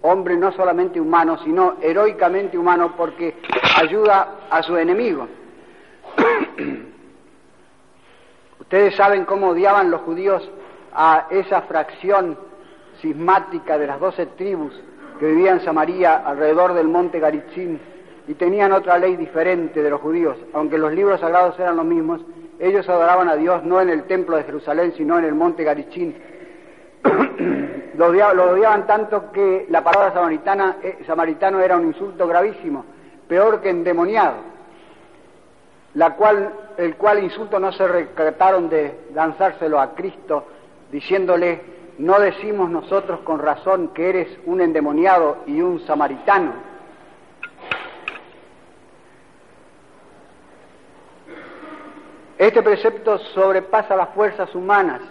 hombre 0.02 0.36
no 0.36 0.52
solamente 0.52 1.00
humano, 1.00 1.38
sino 1.44 1.76
heroicamente 1.80 2.58
humano 2.58 2.94
porque 2.96 3.36
ayuda 3.76 4.46
a 4.50 4.62
su 4.62 4.76
enemigo. 4.76 5.28
Ustedes 8.60 8.94
saben 8.96 9.24
cómo 9.24 9.48
odiaban 9.48 9.90
los 9.90 10.00
judíos 10.02 10.48
a 10.92 11.26
esa 11.30 11.62
fracción 11.62 12.38
sismática 13.00 13.78
de 13.78 13.86
las 13.86 14.00
doce 14.00 14.26
tribus 14.26 14.72
que 15.18 15.26
vivían 15.26 15.58
en 15.58 15.64
Samaria 15.64 16.16
alrededor 16.16 16.72
del 16.74 16.88
monte 16.88 17.20
Garitzín 17.20 17.80
y 18.26 18.34
tenían 18.34 18.72
otra 18.72 18.98
ley 18.98 19.16
diferente 19.16 19.82
de 19.82 19.90
los 19.90 20.00
judíos, 20.00 20.36
aunque 20.52 20.78
los 20.78 20.92
libros 20.92 21.20
sagrados 21.20 21.58
eran 21.58 21.76
los 21.76 21.84
mismos, 21.84 22.20
ellos 22.58 22.88
adoraban 22.88 23.28
a 23.28 23.36
Dios 23.36 23.64
no 23.64 23.80
en 23.80 23.90
el 23.90 24.04
templo 24.04 24.36
de 24.36 24.44
Jerusalén, 24.44 24.94
sino 24.96 25.18
en 25.18 25.24
el 25.24 25.34
monte 25.34 25.64
Garichín. 25.64 26.14
lo, 27.96 28.06
odiaban, 28.06 28.86
tanto 28.86 29.30
que 29.32 29.66
la 29.68 29.82
palabra 29.82 30.12
samaritana, 30.12 30.76
eh, 30.82 30.98
samaritano 31.06 31.60
era 31.60 31.76
un 31.76 31.86
insulto 31.86 32.26
gravísimo, 32.26 32.84
peor 33.28 33.60
que 33.60 33.70
endemoniado, 33.70 34.36
la 35.94 36.14
cual, 36.14 36.52
el 36.76 36.96
cual 36.96 37.22
insulto 37.22 37.58
no 37.58 37.72
se 37.72 37.86
recataron 37.86 38.68
de 38.68 38.94
lanzárselo 39.14 39.80
a 39.80 39.94
Cristo, 39.94 40.46
diciéndole, 40.90 41.79
no 42.00 42.18
decimos 42.18 42.70
nosotros 42.70 43.20
con 43.20 43.40
razón 43.40 43.88
que 43.88 44.08
eres 44.08 44.38
un 44.46 44.62
endemoniado 44.62 45.38
y 45.46 45.60
un 45.60 45.80
samaritano. 45.80 46.54
Este 52.38 52.62
precepto 52.62 53.18
sobrepasa 53.18 53.96
las 53.96 54.08
fuerzas 54.14 54.54
humanas, 54.54 55.02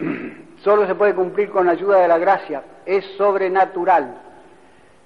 solo 0.64 0.84
se 0.88 0.96
puede 0.96 1.14
cumplir 1.14 1.48
con 1.48 1.66
la 1.66 1.72
ayuda 1.72 2.00
de 2.00 2.08
la 2.08 2.18
gracia, 2.18 2.64
es 2.84 3.04
sobrenatural. 3.16 4.20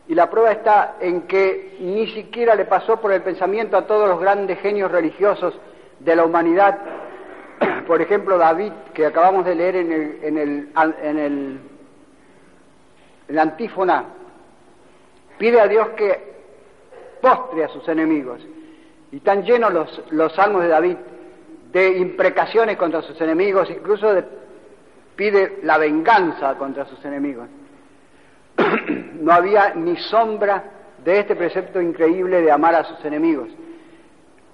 Y 0.09 0.15
la 0.15 0.31
prueba 0.31 0.53
está 0.53 0.97
en 1.01 1.23
que 1.27 1.77
ni 1.81 2.07
siquiera 2.15 2.55
le 2.55 2.65
pasó 2.65 2.99
por 2.99 3.13
el 3.13 3.21
pensamiento 3.21 3.77
a 3.77 3.87
todos 3.87 4.09
los 4.09 4.21
grandes 4.21 4.59
genios 4.61 4.91
religiosos 4.91 5.55
de 5.99 6.17
la 6.17 6.25
humanidad, 6.25 6.79
por 7.87 8.01
ejemplo 8.01 8.39
David, 8.39 8.73
que 8.93 9.07
acabamos 9.07 9.45
de 9.45 9.55
leer 9.55 9.77
en 9.77 9.93
el, 9.93 10.19
en 10.23 10.39
el, 10.39 10.69
en 11.03 11.19
el, 11.19 11.61
la 13.29 13.43
antífona, 13.43 14.05
pide 15.39 15.61
a 15.61 15.69
Dios 15.69 15.91
que 15.91 16.35
postre 17.21 17.65
a 17.65 17.69
sus 17.69 17.87
enemigos. 17.89 18.41
Y 19.13 19.17
están 19.17 19.45
llenos 19.45 19.73
los, 19.73 20.03
los 20.11 20.33
salmos 20.35 20.63
de 20.63 20.69
David 20.69 20.97
de 21.73 21.99
imprecaciones 21.99 22.77
contra 22.77 23.03
sus 23.03 23.21
enemigos, 23.21 23.69
incluso 23.71 24.15
pide 25.17 25.59
la 25.63 25.79
venganza 25.79 26.57
contra 26.57 26.85
sus 26.87 27.05
enemigos. 27.05 27.49
no 29.15 29.33
había 29.33 29.75
ni 29.75 29.97
sombra 29.97 30.65
de 31.05 31.21
este 31.21 31.37
precepto 31.37 31.81
increíble 31.81 32.41
de 32.41 32.51
amar 32.51 32.75
a 32.75 32.85
sus 32.85 33.05
enemigos. 33.05 33.49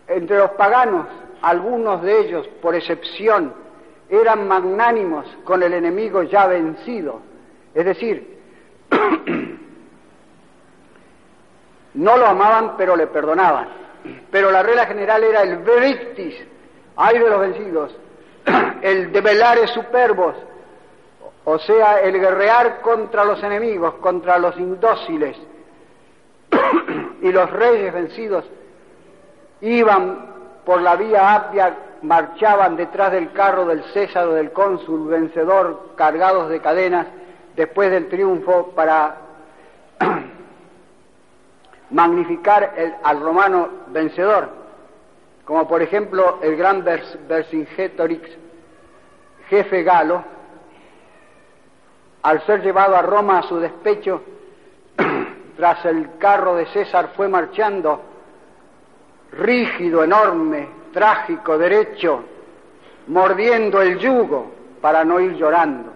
Entre 0.09 0.37
los 0.37 0.51
paganos, 0.53 1.07
algunos 1.43 2.03
de 2.03 2.21
ellos, 2.21 2.47
por 2.61 2.75
excepción, 2.75 3.55
eran 4.09 4.49
magnánimos 4.49 5.27
con 5.45 5.63
el 5.63 5.73
enemigo 5.73 6.23
ya 6.25 6.47
vencido. 6.47 7.21
Es 7.75 7.85
decir, 7.85 8.39
no 11.95 12.17
lo 12.17 12.27
amaban 12.27 12.77
pero 12.77 12.97
le 12.97 13.07
perdonaban. 13.07 13.69
Pero 14.31 14.51
la 14.51 14.63
regla 14.63 14.87
general 14.87 15.23
era 15.25 15.43
el 15.43 15.59
verictis, 15.59 16.35
hay 16.97 17.19
de 17.19 17.29
los 17.29 17.41
vencidos, 17.41 17.95
el 18.83 19.15
es 19.15 19.71
superbos, 19.71 20.35
o 21.45 21.59
sea, 21.59 22.01
el 22.01 22.19
guerrear 22.19 22.81
contra 22.81 23.25
los 23.25 23.43
enemigos, 23.43 23.95
contra 23.97 24.39
los 24.39 24.57
indóciles, 24.57 25.37
y 27.23 27.31
los 27.31 27.51
reyes 27.51 27.93
vencidos 27.93 28.45
iban 29.61 30.40
por 30.71 30.83
la 30.83 30.95
vía 30.95 31.35
apia, 31.35 31.77
marchaban 32.03 32.77
detrás 32.77 33.11
del 33.11 33.33
carro 33.33 33.67
del 33.67 33.83
César 33.93 34.29
o 34.29 34.35
del 34.35 34.53
cónsul 34.53 35.09
vencedor, 35.09 35.97
cargados 35.97 36.49
de 36.49 36.61
cadenas, 36.61 37.09
después 37.57 37.91
del 37.91 38.09
triunfo 38.09 38.69
para 38.69 39.17
magnificar 41.91 42.73
al 43.03 43.21
romano 43.21 43.69
vencedor 43.89 44.61
como 45.45 45.67
por 45.67 45.83
ejemplo 45.83 46.39
el 46.41 46.57
gran 46.57 46.85
Vercingetorix, 46.85 48.31
jefe 49.49 49.83
galo, 49.83 50.23
al 52.23 52.47
ser 52.47 52.63
llevado 52.63 52.95
a 52.95 53.03
Roma 53.03 53.41
a 53.41 53.43
su 53.43 53.59
despecho, 53.59 54.23
tras 55.57 55.85
el 55.87 56.19
carro 56.19 56.55
de 56.55 56.67
César 56.67 57.09
fue 57.17 57.27
marchando, 57.27 58.10
rígido, 59.33 60.03
enorme, 60.05 60.69
trágico, 60.93 61.57
derecho, 61.59 62.25
mordiendo 63.07 63.81
el 63.81 63.99
yugo 63.99 64.51
para 64.81 65.05
no 65.05 65.21
ir 65.21 65.35
llorando. 65.35 65.93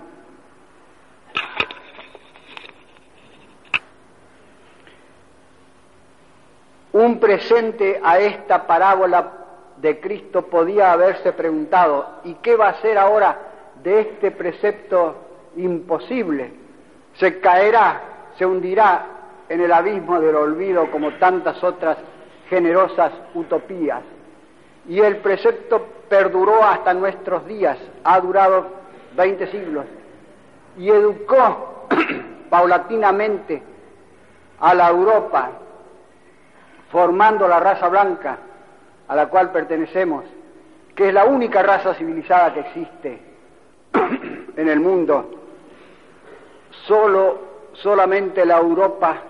Un 6.92 7.18
presente 7.18 8.01
a 8.03 8.18
esta 8.20 8.66
parábola 8.66 9.33
de 9.79 9.99
Cristo 9.99 10.42
podía 10.42 10.92
haberse 10.92 11.33
preguntado, 11.33 12.20
¿y 12.25 12.35
qué 12.35 12.55
va 12.55 12.68
a 12.68 12.81
ser 12.81 12.99
ahora 12.99 13.37
de 13.83 14.01
este 14.01 14.31
precepto 14.31 15.16
imposible? 15.57 16.53
Se 17.14 17.40
caerá, 17.40 18.01
se 18.38 18.47
hundirá 18.47 19.07
en 19.49 19.61
el 19.61 19.73
abismo 19.73 20.20
del 20.20 20.37
olvido 20.37 20.88
como 20.90 21.14
tantas 21.14 21.62
otras 21.64 21.99
generosas 22.48 23.12
utopías. 23.35 24.02
Y 24.88 25.00
el 25.00 25.18
precepto 25.18 25.87
perduró 26.09 26.62
hasta 26.64 26.92
nuestros 26.94 27.46
días, 27.46 27.78
ha 28.04 28.20
durado 28.20 28.66
20 29.16 29.46
siglos, 29.50 29.87
y 30.76 30.90
educó 30.90 31.87
paulatinamente 32.50 33.62
a 34.61 34.74
la 34.74 34.88
Europa, 34.88 35.50
formando 36.90 37.48
la 37.48 37.61
raza 37.61 37.88
blanca, 37.88 38.38
a 39.09 39.16
la 39.16 39.26
cual 39.26 39.50
pertenecemos, 39.52 40.24
que 40.94 41.09
es 41.09 41.14
la 41.14 41.24
única 41.24 41.62
raza 41.62 41.94
civilizada 41.94 42.54
que 42.54 42.61
existe 42.61 43.22
en 44.57 44.68
el 44.68 44.80
mundo, 44.80 45.30
solo, 46.87 47.38
solamente 47.72 48.44
la 48.44 48.59
Europa 48.59 49.22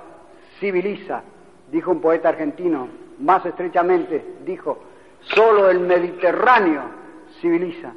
civiliza, 0.58 1.22
dijo 1.70 1.90
un 1.90 2.00
poeta 2.00 2.28
argentino, 2.28 2.88
más 3.18 3.44
estrechamente 3.46 4.36
dijo, 4.44 4.78
solo 5.20 5.70
el 5.70 5.80
Mediterráneo 5.80 6.82
civiliza. 7.40 7.92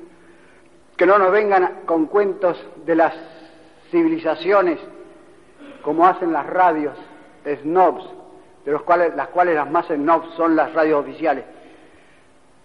Que 0.95 1.06
no 1.06 1.19
nos 1.19 1.32
vengan 1.32 1.82
con 1.86 2.08
cuentos 2.08 2.63
de 2.86 2.95
las 2.95 3.13
civilizaciones 3.91 4.80
como 5.84 6.06
hacen 6.06 6.34
las 6.34 6.45
radios 6.47 6.97
snobs, 7.62 8.03
de 8.65 8.71
los 8.71 8.82
cuales, 8.82 9.15
las 9.15 9.27
cuales 9.27 9.56
las 9.56 9.69
más 9.69 9.88
snobs 9.88 10.34
son 10.36 10.56
las 10.56 10.73
radios 10.73 11.01
oficiales 11.01 11.45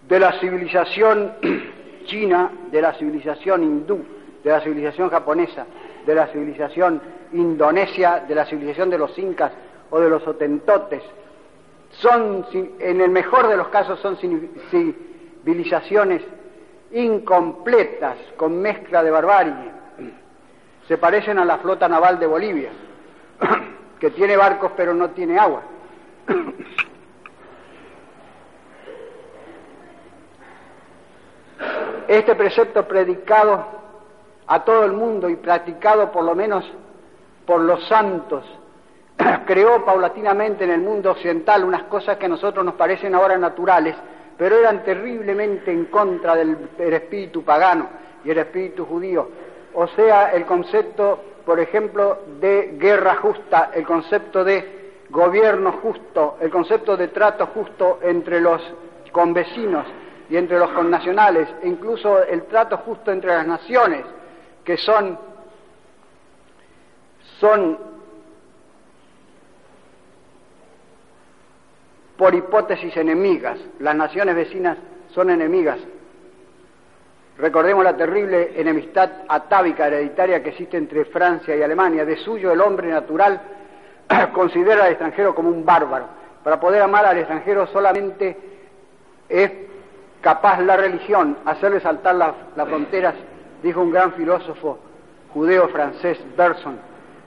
de 0.08 0.18
la 0.18 0.32
civilización 0.40 1.34
china, 2.06 2.50
de 2.70 2.82
la 2.82 2.94
civilización 2.94 3.62
hindú, 3.62 4.04
de 4.42 4.50
la 4.50 4.60
civilización 4.60 5.10
japonesa, 5.10 5.66
de 6.04 6.14
la 6.14 6.26
civilización 6.28 7.00
indonesia, 7.32 8.24
de 8.26 8.34
la 8.34 8.44
civilización 8.44 8.90
de 8.90 8.98
los 8.98 9.16
incas 9.18 9.52
o 9.90 10.00
de 10.00 10.10
los 10.10 10.26
otentotes. 10.26 11.02
Son, 12.00 12.46
en 12.52 13.00
el 13.00 13.10
mejor 13.10 13.48
de 13.48 13.56
los 13.56 13.68
casos, 13.68 14.00
son 14.00 14.16
civilizaciones 14.70 16.22
incompletas, 16.92 18.16
con 18.36 18.60
mezcla 18.60 19.02
de 19.02 19.10
barbarie. 19.10 19.72
Se 20.88 20.98
parecen 20.98 21.38
a 21.38 21.44
la 21.44 21.58
flota 21.58 21.88
naval 21.88 22.18
de 22.18 22.26
Bolivia, 22.26 22.70
que 24.00 24.10
tiene 24.10 24.36
barcos 24.36 24.72
pero 24.76 24.94
no 24.94 25.10
tiene 25.10 25.38
agua. 25.38 25.62
Este 32.08 32.34
precepto 32.34 32.86
predicado 32.86 33.64
a 34.46 34.64
todo 34.64 34.84
el 34.84 34.92
mundo 34.92 35.28
y 35.30 35.36
practicado 35.36 36.10
por 36.10 36.24
lo 36.24 36.34
menos 36.34 36.64
por 37.46 37.60
los 37.60 37.86
santos, 37.86 38.44
creó 39.46 39.84
paulatinamente 39.84 40.64
en 40.64 40.70
el 40.70 40.80
mundo 40.80 41.10
occidental 41.10 41.64
unas 41.64 41.84
cosas 41.84 42.16
que 42.16 42.26
a 42.26 42.28
nosotros 42.28 42.64
nos 42.64 42.74
parecen 42.74 43.14
ahora 43.14 43.36
naturales, 43.38 43.94
pero 44.36 44.56
eran 44.56 44.82
terriblemente 44.84 45.72
en 45.72 45.86
contra 45.86 46.34
del, 46.34 46.56
espíritu 46.78 47.44
pagano 47.44 47.88
y 48.24 48.30
el 48.30 48.38
espíritu 48.38 48.84
judío. 48.84 49.28
O 49.74 49.86
sea, 49.88 50.32
el 50.32 50.44
concepto, 50.44 51.18
por 51.44 51.60
ejemplo, 51.60 52.18
de 52.40 52.74
guerra 52.78 53.16
justa, 53.16 53.70
el 53.74 53.86
concepto 53.86 54.44
de 54.44 54.82
gobierno 55.10 55.72
justo, 55.82 56.36
el 56.40 56.50
concepto 56.50 56.96
de 56.96 57.08
trato 57.08 57.46
justo 57.46 57.98
entre 58.02 58.40
los 58.40 58.60
convecinos 59.12 59.86
y 60.30 60.36
entre 60.36 60.58
los 60.58 60.70
connacionales, 60.70 61.48
e 61.62 61.68
incluso 61.68 62.22
el 62.22 62.44
trato 62.44 62.78
justo 62.78 63.12
entre 63.12 63.34
las 63.34 63.46
naciones, 63.46 64.04
que 64.64 64.76
son, 64.78 65.18
son 67.38 67.91
por 72.22 72.36
hipótesis 72.36 72.96
enemigas. 72.96 73.58
Las 73.80 73.96
naciones 73.96 74.36
vecinas 74.36 74.78
son 75.12 75.28
enemigas. 75.28 75.78
Recordemos 77.36 77.82
la 77.82 77.96
terrible 77.96 78.52
enemistad 78.54 79.10
atávica 79.26 79.88
hereditaria 79.88 80.40
que 80.40 80.50
existe 80.50 80.76
entre 80.76 81.04
Francia 81.06 81.56
y 81.56 81.62
Alemania. 81.64 82.04
De 82.04 82.16
suyo 82.18 82.52
el 82.52 82.60
hombre 82.60 82.90
natural 82.90 83.40
considera 84.34 84.84
al 84.84 84.90
extranjero 84.90 85.34
como 85.34 85.48
un 85.48 85.64
bárbaro. 85.64 86.06
Para 86.44 86.60
poder 86.60 86.82
amar 86.82 87.06
al 87.06 87.18
extranjero 87.18 87.66
solamente 87.66 88.36
es 89.28 89.50
capaz 90.20 90.60
la 90.60 90.76
religión 90.76 91.38
hacerle 91.44 91.80
saltar 91.80 92.14
las, 92.14 92.34
fronteras, 92.54 93.16
dijo 93.64 93.80
un 93.80 93.90
gran 93.90 94.12
filósofo 94.12 94.78
judeo 95.34 95.66
francés, 95.70 96.20
Berson. 96.36 96.78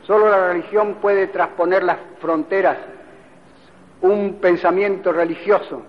Solo 0.04 0.30
la 0.30 0.54
religión 0.54 1.00
puede 1.02 1.28
transponer 1.28 1.84
las 1.84 1.98
fronteras, 2.22 2.78
un 4.02 4.36
pensamiento 4.36 5.12
religioso. 5.12 5.82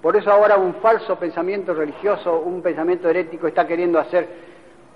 Por 0.00 0.16
eso 0.16 0.30
ahora 0.30 0.56
un 0.56 0.74
falso 0.76 1.16
pensamiento 1.16 1.74
religioso, 1.74 2.40
un 2.40 2.62
pensamiento 2.62 3.08
herético 3.08 3.46
está 3.46 3.66
queriendo 3.66 3.98
hacer 3.98 4.26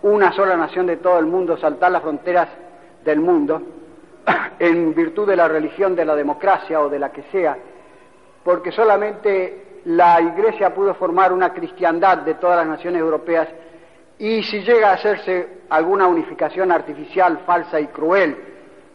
una 0.02 0.32
sola 0.32 0.56
nación 0.56 0.86
de 0.86 0.96
todo 0.96 1.18
el 1.18 1.26
mundo, 1.26 1.56
saltar 1.56 1.92
las 1.92 2.02
fronteras 2.02 2.48
del 3.04 3.20
mundo 3.20 3.60
en 4.58 4.94
virtud 4.94 5.26
de 5.28 5.36
la 5.36 5.48
religión 5.48 5.94
de 5.94 6.04
la 6.04 6.14
democracia 6.14 6.80
o 6.80 6.88
de 6.88 6.98
la 6.98 7.12
que 7.12 7.24
sea, 7.30 7.56
porque 8.42 8.72
solamente 8.72 9.80
la 9.86 10.20
Iglesia 10.20 10.74
pudo 10.74 10.94
formar 10.94 11.32
una 11.32 11.52
cristiandad 11.52 12.18
de 12.18 12.34
todas 12.34 12.56
las 12.56 12.66
naciones 12.66 13.00
europeas 13.00 13.48
y 14.18 14.42
si 14.42 14.60
llega 14.62 14.90
a 14.90 14.94
hacerse 14.94 15.64
alguna 15.68 16.06
unificación 16.06 16.72
artificial, 16.72 17.40
falsa 17.44 17.80
y 17.80 17.88
cruel 17.88 18.36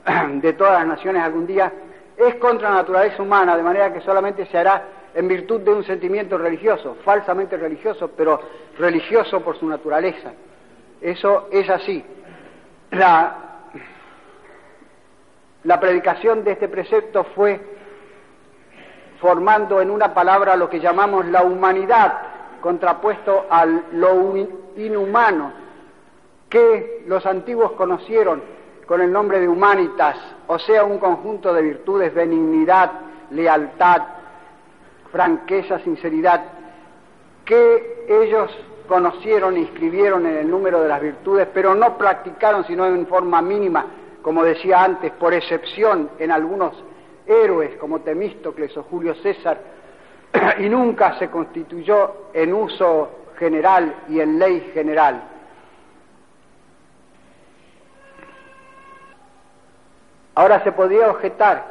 de 0.41 0.53
todas 0.53 0.79
las 0.79 0.87
naciones 0.87 1.21
algún 1.23 1.45
día, 1.45 1.71
es 2.19 2.35
contra 2.35 2.69
la 2.69 2.75
naturaleza 2.77 3.23
humana, 3.23 3.55
de 3.55 3.63
manera 3.63 3.93
que 3.93 4.01
solamente 4.01 4.45
se 4.45 4.57
hará 4.57 4.83
en 5.13 5.27
virtud 5.27 5.61
de 5.61 5.71
un 5.71 5.83
sentimiento 5.83 6.37
religioso, 6.37 6.97
falsamente 7.03 7.57
religioso, 7.57 8.11
pero 8.15 8.39
religioso 8.77 9.41
por 9.41 9.57
su 9.57 9.67
naturaleza. 9.67 10.33
Eso 11.01 11.47
es 11.51 11.69
así. 11.69 12.03
La 12.91 13.49
la 15.63 15.79
predicación 15.79 16.43
de 16.43 16.53
este 16.53 16.69
precepto 16.69 17.25
fue 17.35 17.59
formando 19.19 19.81
en 19.81 19.91
una 19.91 20.13
palabra 20.13 20.55
lo 20.55 20.69
que 20.69 20.79
llamamos 20.79 21.25
la 21.25 21.43
humanidad, 21.43 22.13
contrapuesto 22.61 23.45
a 23.49 23.65
lo 23.65 24.37
inhumano, 24.77 25.51
que 26.49 27.03
los 27.07 27.25
antiguos 27.25 27.73
conocieron 27.73 28.41
con 28.89 29.01
el 29.01 29.11
nombre 29.11 29.39
de 29.39 29.47
humanitas, 29.47 30.17
o 30.47 30.57
sea, 30.57 30.83
un 30.83 30.97
conjunto 30.97 31.53
de 31.53 31.61
virtudes, 31.61 32.11
benignidad, 32.11 32.89
lealtad, 33.29 34.01
franqueza, 35.11 35.77
sinceridad, 35.81 36.43
que 37.45 38.07
ellos 38.09 38.49
conocieron 38.87 39.57
e 39.57 39.59
inscribieron 39.59 40.25
en 40.25 40.37
el 40.37 40.49
número 40.49 40.81
de 40.81 40.87
las 40.87 40.99
virtudes, 40.99 41.47
pero 41.53 41.75
no 41.75 41.99
practicaron 41.99 42.65
sino 42.65 42.87
en 42.87 43.05
forma 43.05 43.43
mínima, 43.43 43.85
como 44.23 44.43
decía 44.43 44.83
antes, 44.83 45.11
por 45.11 45.35
excepción 45.35 46.09
en 46.17 46.31
algunos 46.31 46.73
héroes 47.27 47.77
como 47.77 47.99
Temístocles 47.99 48.75
o 48.75 48.81
Julio 48.81 49.13
César, 49.21 49.59
y 50.57 50.67
nunca 50.67 51.15
se 51.19 51.29
constituyó 51.29 52.31
en 52.33 52.51
uso 52.55 53.11
general 53.37 53.97
y 54.09 54.19
en 54.19 54.39
ley 54.39 54.71
general. 54.73 55.28
Ahora 60.39 60.63
se 60.63 60.71
podría 60.71 61.09
objetar 61.09 61.65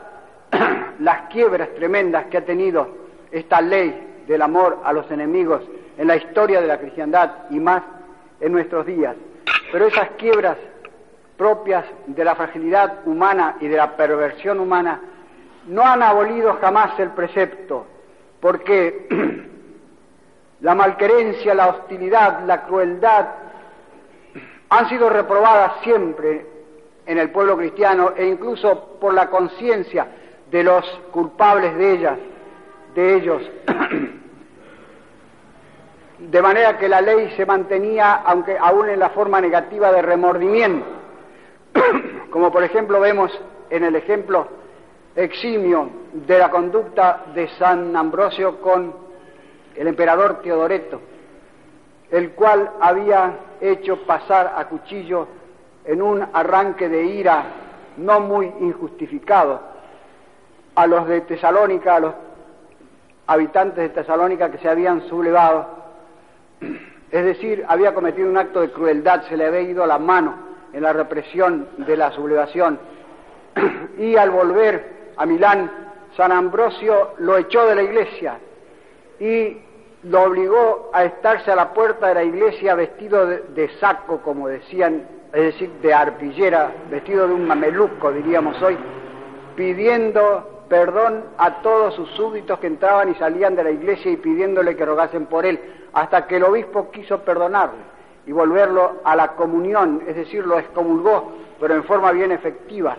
las 0.98 1.22
quiebras 1.30 1.70
tremendas 1.74 2.26
que 2.26 2.36
ha 2.36 2.44
tenido 2.44 2.86
esta 3.30 3.62
ley 3.62 4.24
del 4.26 4.42
amor 4.42 4.80
a 4.84 4.92
los 4.92 5.10
enemigos 5.10 5.62
en 5.96 6.06
la 6.06 6.16
historia 6.16 6.60
de 6.60 6.66
la 6.66 6.76
cristiandad 6.76 7.30
y 7.48 7.60
más 7.60 7.82
en 8.38 8.52
nuestros 8.52 8.84
días. 8.84 9.16
Pero 9.72 9.86
esas 9.86 10.10
quiebras 10.18 10.58
propias 11.38 11.86
de 12.08 12.22
la 12.22 12.34
fragilidad 12.34 13.06
humana 13.06 13.56
y 13.58 13.68
de 13.68 13.76
la 13.78 13.96
perversión 13.96 14.60
humana, 14.60 15.00
no 15.66 15.82
han 15.82 16.02
abolido 16.02 16.58
jamás 16.60 17.00
el 17.00 17.12
precepto, 17.12 17.86
porque 18.38 19.08
la 20.60 20.74
malquerencia, 20.74 21.54
la 21.54 21.68
hostilidad, 21.68 22.44
la 22.44 22.66
crueldad 22.66 23.28
han 24.68 24.88
sido 24.90 25.08
reprobadas 25.08 25.80
siempre 25.82 26.57
en 27.08 27.18
el 27.18 27.30
pueblo 27.30 27.56
cristiano 27.56 28.12
e 28.16 28.24
incluso 28.26 28.98
por 29.00 29.12
la 29.14 29.28
conciencia 29.28 30.06
de 30.48 30.62
los 30.62 30.84
culpables 31.10 31.76
de 31.76 31.92
ellas, 31.92 32.18
de 32.94 33.14
ellos. 33.16 33.42
De 36.18 36.42
manera 36.42 36.76
que 36.76 36.88
la 36.88 37.00
ley 37.00 37.32
se 37.36 37.46
mantenía, 37.46 38.14
aunque 38.14 38.58
aún 38.58 38.88
en 38.88 38.98
la 38.98 39.10
forma 39.10 39.40
negativa 39.40 39.92
de 39.92 40.02
remordimiento 40.02 40.84
como 42.30 42.50
por 42.50 42.62
ejemplo 42.64 43.00
vemos 43.00 43.30
en 43.70 43.84
el 43.84 43.96
ejemplo 43.96 44.48
eximio 45.14 45.90
de 46.12 46.38
la 46.38 46.50
conducta 46.50 47.24
de 47.34 47.48
San 47.50 47.94
Ambrosio 47.96 48.60
con 48.60 48.94
el 49.74 49.86
emperador 49.86 50.40
Teodoreto, 50.42 51.00
el 52.10 52.32
cual 52.32 52.70
había 52.80 53.38
hecho 53.60 54.04
pasar 54.06 54.54
a 54.56 54.66
cuchillo 54.66 55.28
en 55.88 56.02
un 56.02 56.24
arranque 56.34 56.88
de 56.88 57.02
ira 57.02 57.44
no 57.96 58.20
muy 58.20 58.46
injustificado 58.60 59.60
a 60.74 60.86
los 60.86 61.08
de 61.08 61.22
Tesalónica, 61.22 61.96
a 61.96 62.00
los 62.00 62.14
habitantes 63.26 63.78
de 63.78 63.88
Tesalónica 63.88 64.50
que 64.50 64.58
se 64.58 64.68
habían 64.68 65.08
sublevado, 65.08 65.66
es 67.10 67.24
decir, 67.24 67.64
había 67.66 67.94
cometido 67.94 68.28
un 68.28 68.36
acto 68.36 68.60
de 68.60 68.70
crueldad, 68.70 69.22
se 69.28 69.36
le 69.36 69.46
había 69.46 69.62
ido 69.62 69.86
la 69.86 69.98
mano 69.98 70.34
en 70.74 70.82
la 70.82 70.92
represión 70.92 71.68
de 71.78 71.96
la 71.96 72.12
sublevación. 72.12 72.78
Y 73.98 74.14
al 74.14 74.30
volver 74.30 75.12
a 75.16 75.26
Milán, 75.26 75.70
San 76.16 76.32
Ambrosio 76.32 77.14
lo 77.18 77.38
echó 77.38 77.66
de 77.66 77.74
la 77.74 77.82
iglesia 77.82 78.38
y 79.18 79.56
lo 80.04 80.22
obligó 80.22 80.90
a 80.92 81.04
estarse 81.04 81.50
a 81.50 81.56
la 81.56 81.72
puerta 81.72 82.08
de 82.08 82.14
la 82.14 82.24
iglesia 82.24 82.74
vestido 82.74 83.26
de, 83.26 83.70
saco, 83.80 84.20
como 84.20 84.48
decían, 84.48 85.17
es 85.32 85.42
decir, 85.42 85.70
de 85.82 85.92
arpillera, 85.92 86.72
vestido 86.90 87.28
de 87.28 87.34
un 87.34 87.46
mameluco, 87.46 88.10
diríamos 88.12 88.60
hoy, 88.62 88.76
pidiendo 89.56 90.64
perdón 90.68 91.24
a 91.38 91.62
todos 91.62 91.94
sus 91.94 92.10
súbditos 92.10 92.58
que 92.58 92.66
entraban 92.66 93.10
y 93.10 93.14
salían 93.14 93.56
de 93.56 93.64
la 93.64 93.70
iglesia 93.70 94.10
y 94.10 94.16
pidiéndole 94.16 94.76
que 94.76 94.84
rogasen 94.84 95.26
por 95.26 95.44
él, 95.44 95.58
hasta 95.92 96.26
que 96.26 96.36
el 96.36 96.44
obispo 96.44 96.90
quiso 96.90 97.20
perdonarle 97.20 97.80
y 98.26 98.32
volverlo 98.32 99.00
a 99.04 99.16
la 99.16 99.28
comunión, 99.28 100.02
es 100.06 100.16
decir, 100.16 100.46
lo 100.46 100.58
excomulgó, 100.58 101.32
pero 101.58 101.74
en 101.74 101.84
forma 101.84 102.12
bien 102.12 102.30
efectiva, 102.32 102.96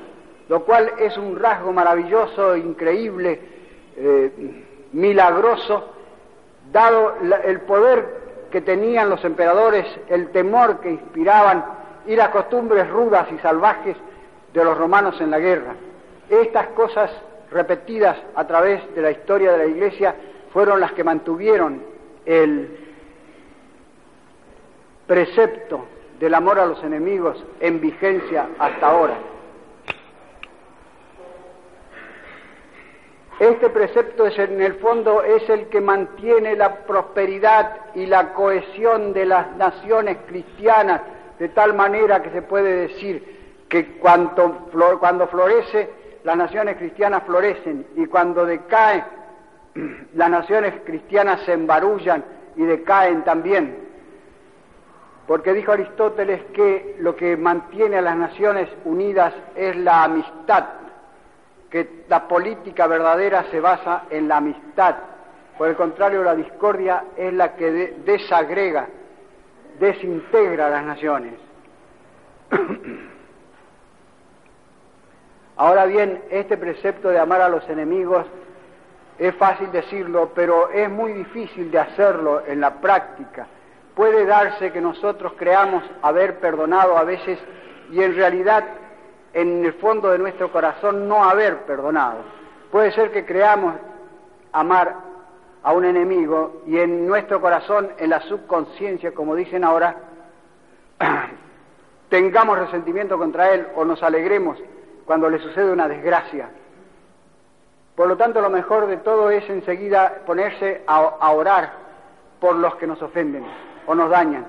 lo 0.47 0.63
cual 0.65 0.91
es 0.99 1.15
un 1.17 1.37
rasgo 1.39 1.71
maravilloso, 1.71 2.57
increíble, 2.57 3.39
eh, 3.95 4.65
milagroso, 4.93 5.93
dado 6.71 7.15
el 7.45 7.61
poder 7.61 8.47
que 8.51 8.61
tenían 8.61 9.09
los 9.09 9.23
emperadores, 9.23 9.85
el 10.09 10.29
temor 10.31 10.79
que 10.79 10.89
inspiraban 10.89 11.78
y 12.09 12.15
las 12.15 12.29
costumbres 12.29 12.89
rudas 12.89 13.27
y 13.31 13.37
salvajes 13.37 13.95
de 14.51 14.63
los 14.63 14.75
romanos 14.75 15.21
en 15.21 15.29
la 15.29 15.37
guerra. 15.37 15.75
Estas 16.27 16.69
cosas 16.69 17.11
repetidas 17.51 18.17
a 18.33 18.47
través 18.47 18.81
de 18.95 19.01
la 19.03 19.11
historia 19.11 19.51
de 19.51 19.57
la 19.59 19.65
Iglesia 19.67 20.15
fueron 20.51 20.79
las 20.79 20.91
que 20.93 21.03
mantuvieron 21.03 21.83
el 22.25 22.79
precepto 25.05 25.85
del 26.19 26.33
amor 26.33 26.59
a 26.59 26.65
los 26.65 26.83
enemigos 26.83 27.45
en 27.59 27.79
vigencia 27.79 28.47
hasta 28.57 28.87
ahora. 28.87 29.13
Este 33.39 33.69
precepto 33.69 34.25
es 34.25 34.37
en 34.39 34.59
el 34.63 34.73
fondo 34.79 35.21
es 35.21 35.47
el 35.47 35.67
que 35.67 35.79
mantiene 35.79 36.55
la 36.55 36.77
prosperidad 36.85 37.71
y 37.93 38.07
la 38.07 38.33
cohesión 38.33 39.13
de 39.13 39.27
las 39.27 39.55
naciones 39.57 40.17
cristianas 40.27 41.01
de 41.39 41.49
tal 41.49 41.73
manera 41.73 42.21
que 42.21 42.29
se 42.31 42.41
puede 42.41 42.87
decir 42.87 43.39
que 43.69 43.97
cuando, 43.97 44.67
florece, 44.71 45.89
las 46.23 46.35
naciones 46.35 46.75
cristianas 46.75 47.23
florecen 47.23 47.87
y 47.95 48.05
cuando 48.07 48.45
decae, 48.45 49.03
las 50.15 50.29
naciones 50.29 50.73
cristianas 50.85 51.41
se 51.45 51.53
embarullan 51.53 52.25
y 52.57 52.63
decaen 52.63 53.23
también. 53.23 53.87
Porque 55.27 55.53
dijo 55.53 55.71
Aristóteles 55.71 56.41
que 56.53 56.97
lo 56.99 57.15
que 57.15 57.37
mantiene 57.37 57.99
a 57.99 58.01
las 58.01 58.17
naciones 58.17 58.67
unidas 58.83 59.33
es 59.55 59.75
la 59.77 60.03
amistad, 60.03 60.65
que 61.69 62.03
la 62.09 62.27
política 62.27 62.87
verdadera 62.87 63.45
se 63.51 63.61
basa 63.61 64.03
en 64.09 64.27
la 64.27 64.37
amistad. 64.37 64.95
Por 65.57 65.69
el 65.69 65.75
contrario, 65.75 66.23
la 66.23 66.35
discordia 66.35 67.03
es 67.15 67.31
la 67.31 67.55
que 67.55 67.93
desagrega, 68.03 68.87
desintegra 69.79 70.67
a 70.67 70.69
las 70.69 70.85
naciones. 70.85 71.33
Ahora 75.57 75.85
bien, 75.85 76.23
este 76.29 76.57
precepto 76.57 77.09
de 77.09 77.19
amar 77.19 77.41
a 77.41 77.49
los 77.49 77.67
enemigos 77.69 78.25
es 79.17 79.35
fácil 79.35 79.71
decirlo, 79.71 80.31
pero 80.33 80.69
es 80.69 80.89
muy 80.89 81.11
difícil 81.11 81.69
de 81.69 81.79
hacerlo 81.79 82.43
en 82.47 82.61
la 82.61 82.75
práctica. 82.75 83.47
Puede 83.93 84.25
darse 84.25 84.71
que 84.71 84.79
nosotros 84.79 85.33
creamos 85.37 85.83
haber 86.01 86.39
perdonado 86.39 86.97
a 86.97 87.03
veces 87.03 87.37
y 87.91 88.01
en 88.01 88.15
realidad 88.15 88.63
en 89.33 89.65
el 89.65 89.73
fondo 89.73 90.09
de 90.11 90.19
nuestro 90.19 90.51
corazón 90.51 91.09
no 91.09 91.23
haber 91.25 91.65
perdonado. 91.65 92.19
Puede 92.71 92.91
ser 92.93 93.11
que 93.11 93.25
creamos 93.25 93.75
amar 94.53 95.08
a 95.63 95.73
un 95.73 95.85
enemigo 95.85 96.61
y 96.65 96.77
en 96.77 97.07
nuestro 97.07 97.41
corazón, 97.41 97.89
en 97.97 98.09
la 98.09 98.21
subconsciencia, 98.21 99.13
como 99.13 99.35
dicen 99.35 99.63
ahora, 99.63 99.95
tengamos 102.09 102.57
resentimiento 102.57 103.17
contra 103.17 103.53
él 103.53 103.67
o 103.75 103.85
nos 103.85 104.01
alegremos 104.01 104.57
cuando 105.05 105.29
le 105.29 105.39
sucede 105.39 105.71
una 105.71 105.87
desgracia. 105.87 106.49
Por 107.95 108.07
lo 108.07 108.15
tanto, 108.15 108.41
lo 108.41 108.49
mejor 108.49 108.87
de 108.87 108.97
todo 108.97 109.29
es 109.29 109.49
enseguida 109.49 110.21
ponerse 110.25 110.83
a, 110.87 111.31
orar 111.31 111.73
por 112.39 112.55
los 112.55 112.75
que 112.75 112.87
nos 112.87 113.01
ofenden 113.01 113.43
o 113.85 113.93
nos 113.93 114.09
dañan, 114.09 114.45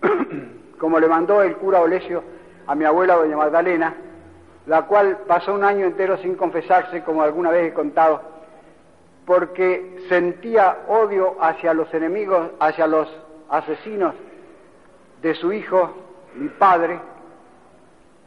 como 0.78 0.98
le 0.98 1.08
mandó 1.08 1.42
el 1.42 1.56
cura 1.56 1.80
Olesio 1.80 2.22
a 2.66 2.74
mi 2.74 2.84
abuela 2.84 3.16
doña 3.16 3.36
Magdalena, 3.36 3.94
la 4.66 4.82
cual 4.82 5.18
pasó 5.26 5.52
un 5.52 5.64
año 5.64 5.84
entero 5.84 6.16
sin 6.18 6.34
confesarse, 6.36 7.02
como 7.02 7.22
alguna 7.22 7.50
vez 7.50 7.72
he 7.72 7.74
contado, 7.74 8.22
porque 9.26 10.04
sentía 10.08 10.84
odio 10.88 11.36
hacia 11.40 11.74
los 11.74 11.92
enemigos, 11.94 12.50
hacia 12.58 12.86
los 12.86 13.08
asesinos 13.48 14.14
de 15.20 15.34
su 15.34 15.52
hijo, 15.52 15.90
mi 16.34 16.48
padre, 16.48 16.98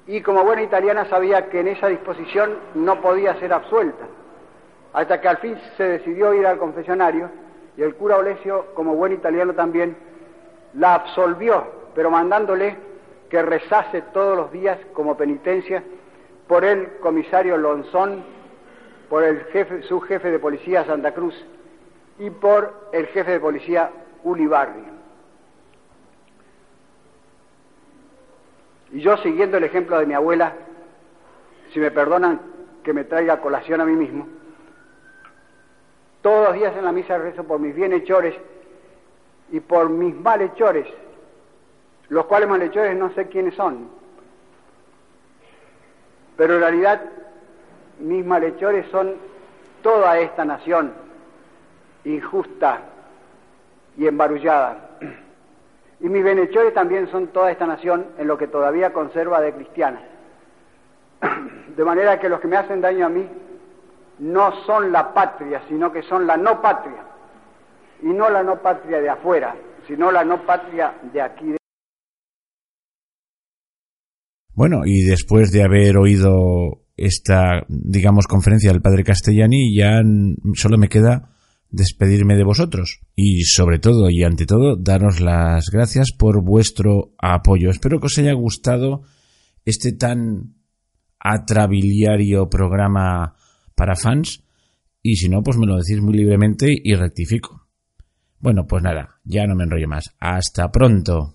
y 0.08 0.22
como 0.22 0.44
buena 0.44 0.62
italiana 0.62 1.06
sabía 1.06 1.50
que 1.50 1.60
en 1.60 1.70
esa 1.70 1.88
disposición 1.88 2.58
no 2.76 3.02
podía 3.02 3.36
ser 3.40 3.52
absuelta 3.52 4.06
hasta 4.96 5.20
que 5.20 5.28
al 5.28 5.38
fin 5.38 5.58
se 5.76 5.84
decidió 5.84 6.34
ir 6.34 6.48
al 6.48 6.58
confesionario 6.58 7.30
y 7.76 7.82
el 7.82 7.96
cura 7.96 8.18
Olesio, 8.18 8.68
como 8.74 8.96
buen 8.96 9.12
italiano 9.12 9.54
también, 9.54 9.98
la 10.74 10.94
absolvió, 10.94 11.66
pero 11.94 12.10
mandándole 12.10 12.78
que 13.30 13.42
rezase 13.42 14.04
todos 14.14 14.38
los 14.38 14.52
días 14.54 14.80
como 14.94 15.18
penitencia 15.18 15.84
por 16.48 16.64
el 16.64 16.98
comisario 17.00 17.58
Lonzón, 17.58 18.24
por 19.10 19.24
el 19.24 19.46
jefe, 19.46 19.84
su 19.84 20.02
jefe 20.02 20.32
de 20.32 20.40
policía 20.40 20.86
Santa 20.86 21.14
Cruz 21.14 21.36
y 22.20 22.30
por 22.30 22.90
el 22.92 23.08
jefe 23.08 23.32
de 23.32 23.40
policía 23.40 23.92
Ulibarri. 24.24 24.84
Y 28.92 29.02
yo, 29.02 29.18
siguiendo 29.18 29.58
el 29.58 29.64
ejemplo 29.64 30.00
de 30.00 30.06
mi 30.06 30.14
abuela, 30.14 30.54
si 31.74 31.80
me 31.80 31.92
perdonan 31.92 32.40
que 32.84 32.94
me 32.94 33.04
traiga 33.04 33.42
colación 33.42 33.82
a 33.82 33.86
mí 33.86 33.94
mismo, 33.94 34.28
todos 36.22 36.48
los 36.48 36.56
días 36.56 36.76
en 36.76 36.86
la 36.86 36.92
misa 36.92 37.18
rezo 37.18 37.44
por 37.44 37.60
mis 37.60 37.76
bienhechores 37.76 38.36
y 39.52 39.60
por 39.60 39.90
mis 39.90 40.16
malhechores, 40.16 40.88
los 42.10 42.26
cuales 42.26 42.50
malhechores 42.50 42.96
no 42.98 43.14
sé 43.14 43.28
quiénes 43.28 43.56
son. 43.56 43.90
Pero 46.38 46.56
en 46.56 46.60
realidad 46.62 47.02
mis 48.00 48.26
malhechores 48.26 48.86
son 48.92 49.16
toda 49.82 50.20
esta 50.20 50.46
nación 50.46 50.94
injusta 52.04 52.82
y 53.98 54.08
embarullada. 54.08 54.98
Y 56.00 56.10
mis 56.10 56.24
bienhechores 56.24 56.74
también 56.74 57.10
son 57.10 57.28
toda 57.28 57.52
esta 57.52 57.66
nación 57.66 58.06
en 58.18 58.28
lo 58.28 58.38
que 58.38 58.48
todavía 58.48 58.92
conserva 58.92 59.42
de 59.42 59.54
cristiana. 59.54 60.02
De 61.76 61.84
manera 61.84 62.20
que 62.20 62.30
los 62.30 62.40
que 62.40 62.48
me 62.48 62.58
hacen 62.58 62.82
daño 62.82 63.06
a 63.06 63.10
mí 63.10 63.28
no 64.20 64.52
son 64.66 64.92
la 64.92 65.14
patria, 65.14 65.62
sino 65.68 65.92
que 65.92 66.04
son 66.04 66.28
la 66.28 66.38
no 66.38 66.62
patria. 66.62 67.04
Y 68.02 68.08
no 68.08 68.30
la 68.30 68.44
no 68.44 68.62
patria 68.62 69.00
de 69.00 69.10
afuera, 69.10 69.56
sino 69.88 70.12
la 70.12 70.24
no 70.24 70.46
patria 70.46 70.94
de 71.14 71.22
aquí. 71.22 71.56
Bueno, 74.54 74.82
y 74.86 75.04
después 75.04 75.52
de 75.52 75.64
haber 75.64 75.98
oído 75.98 76.85
esta, 76.98 77.66
digamos, 77.68 78.28
conferencia 78.28 78.72
del 78.72 78.82
padre 78.82 79.04
Castellani, 79.04 79.76
ya 79.76 80.02
solo 80.56 80.78
me 80.78 80.90
queda 80.90 81.36
despedirme 81.70 82.36
de 82.36 82.46
vosotros 82.46 83.02
y 83.16 83.44
sobre 83.44 83.80
todo 83.80 84.10
y 84.10 84.24
ante 84.24 84.46
todo 84.46 84.78
daros 84.78 85.20
las 85.20 85.70
gracias 85.70 86.12
por 86.18 86.42
vuestro 86.44 87.14
apoyo. 87.18 87.70
Espero 87.70 88.00
que 88.00 88.06
os 88.06 88.18
haya 88.18 88.34
gustado 88.34 89.02
este 89.66 89.92
tan 89.92 90.56
atrabiliario 91.20 92.50
programa 92.50 93.36
para 93.76 93.96
fans 93.96 94.44
y 95.02 95.18
si 95.18 95.30
no, 95.30 95.44
pues 95.44 95.58
me 95.58 95.68
lo 95.68 95.76
decís 95.76 96.02
muy 96.02 96.14
libremente 96.14 96.68
y 96.72 96.96
rectifico. 96.96 97.68
Bueno, 98.40 98.66
pues 98.68 98.82
nada, 98.82 99.20
ya 99.24 99.46
no 99.46 99.56
me 99.56 99.64
enrollo 99.64 99.88
más. 99.88 100.16
Hasta 100.20 100.72
pronto. 100.72 101.35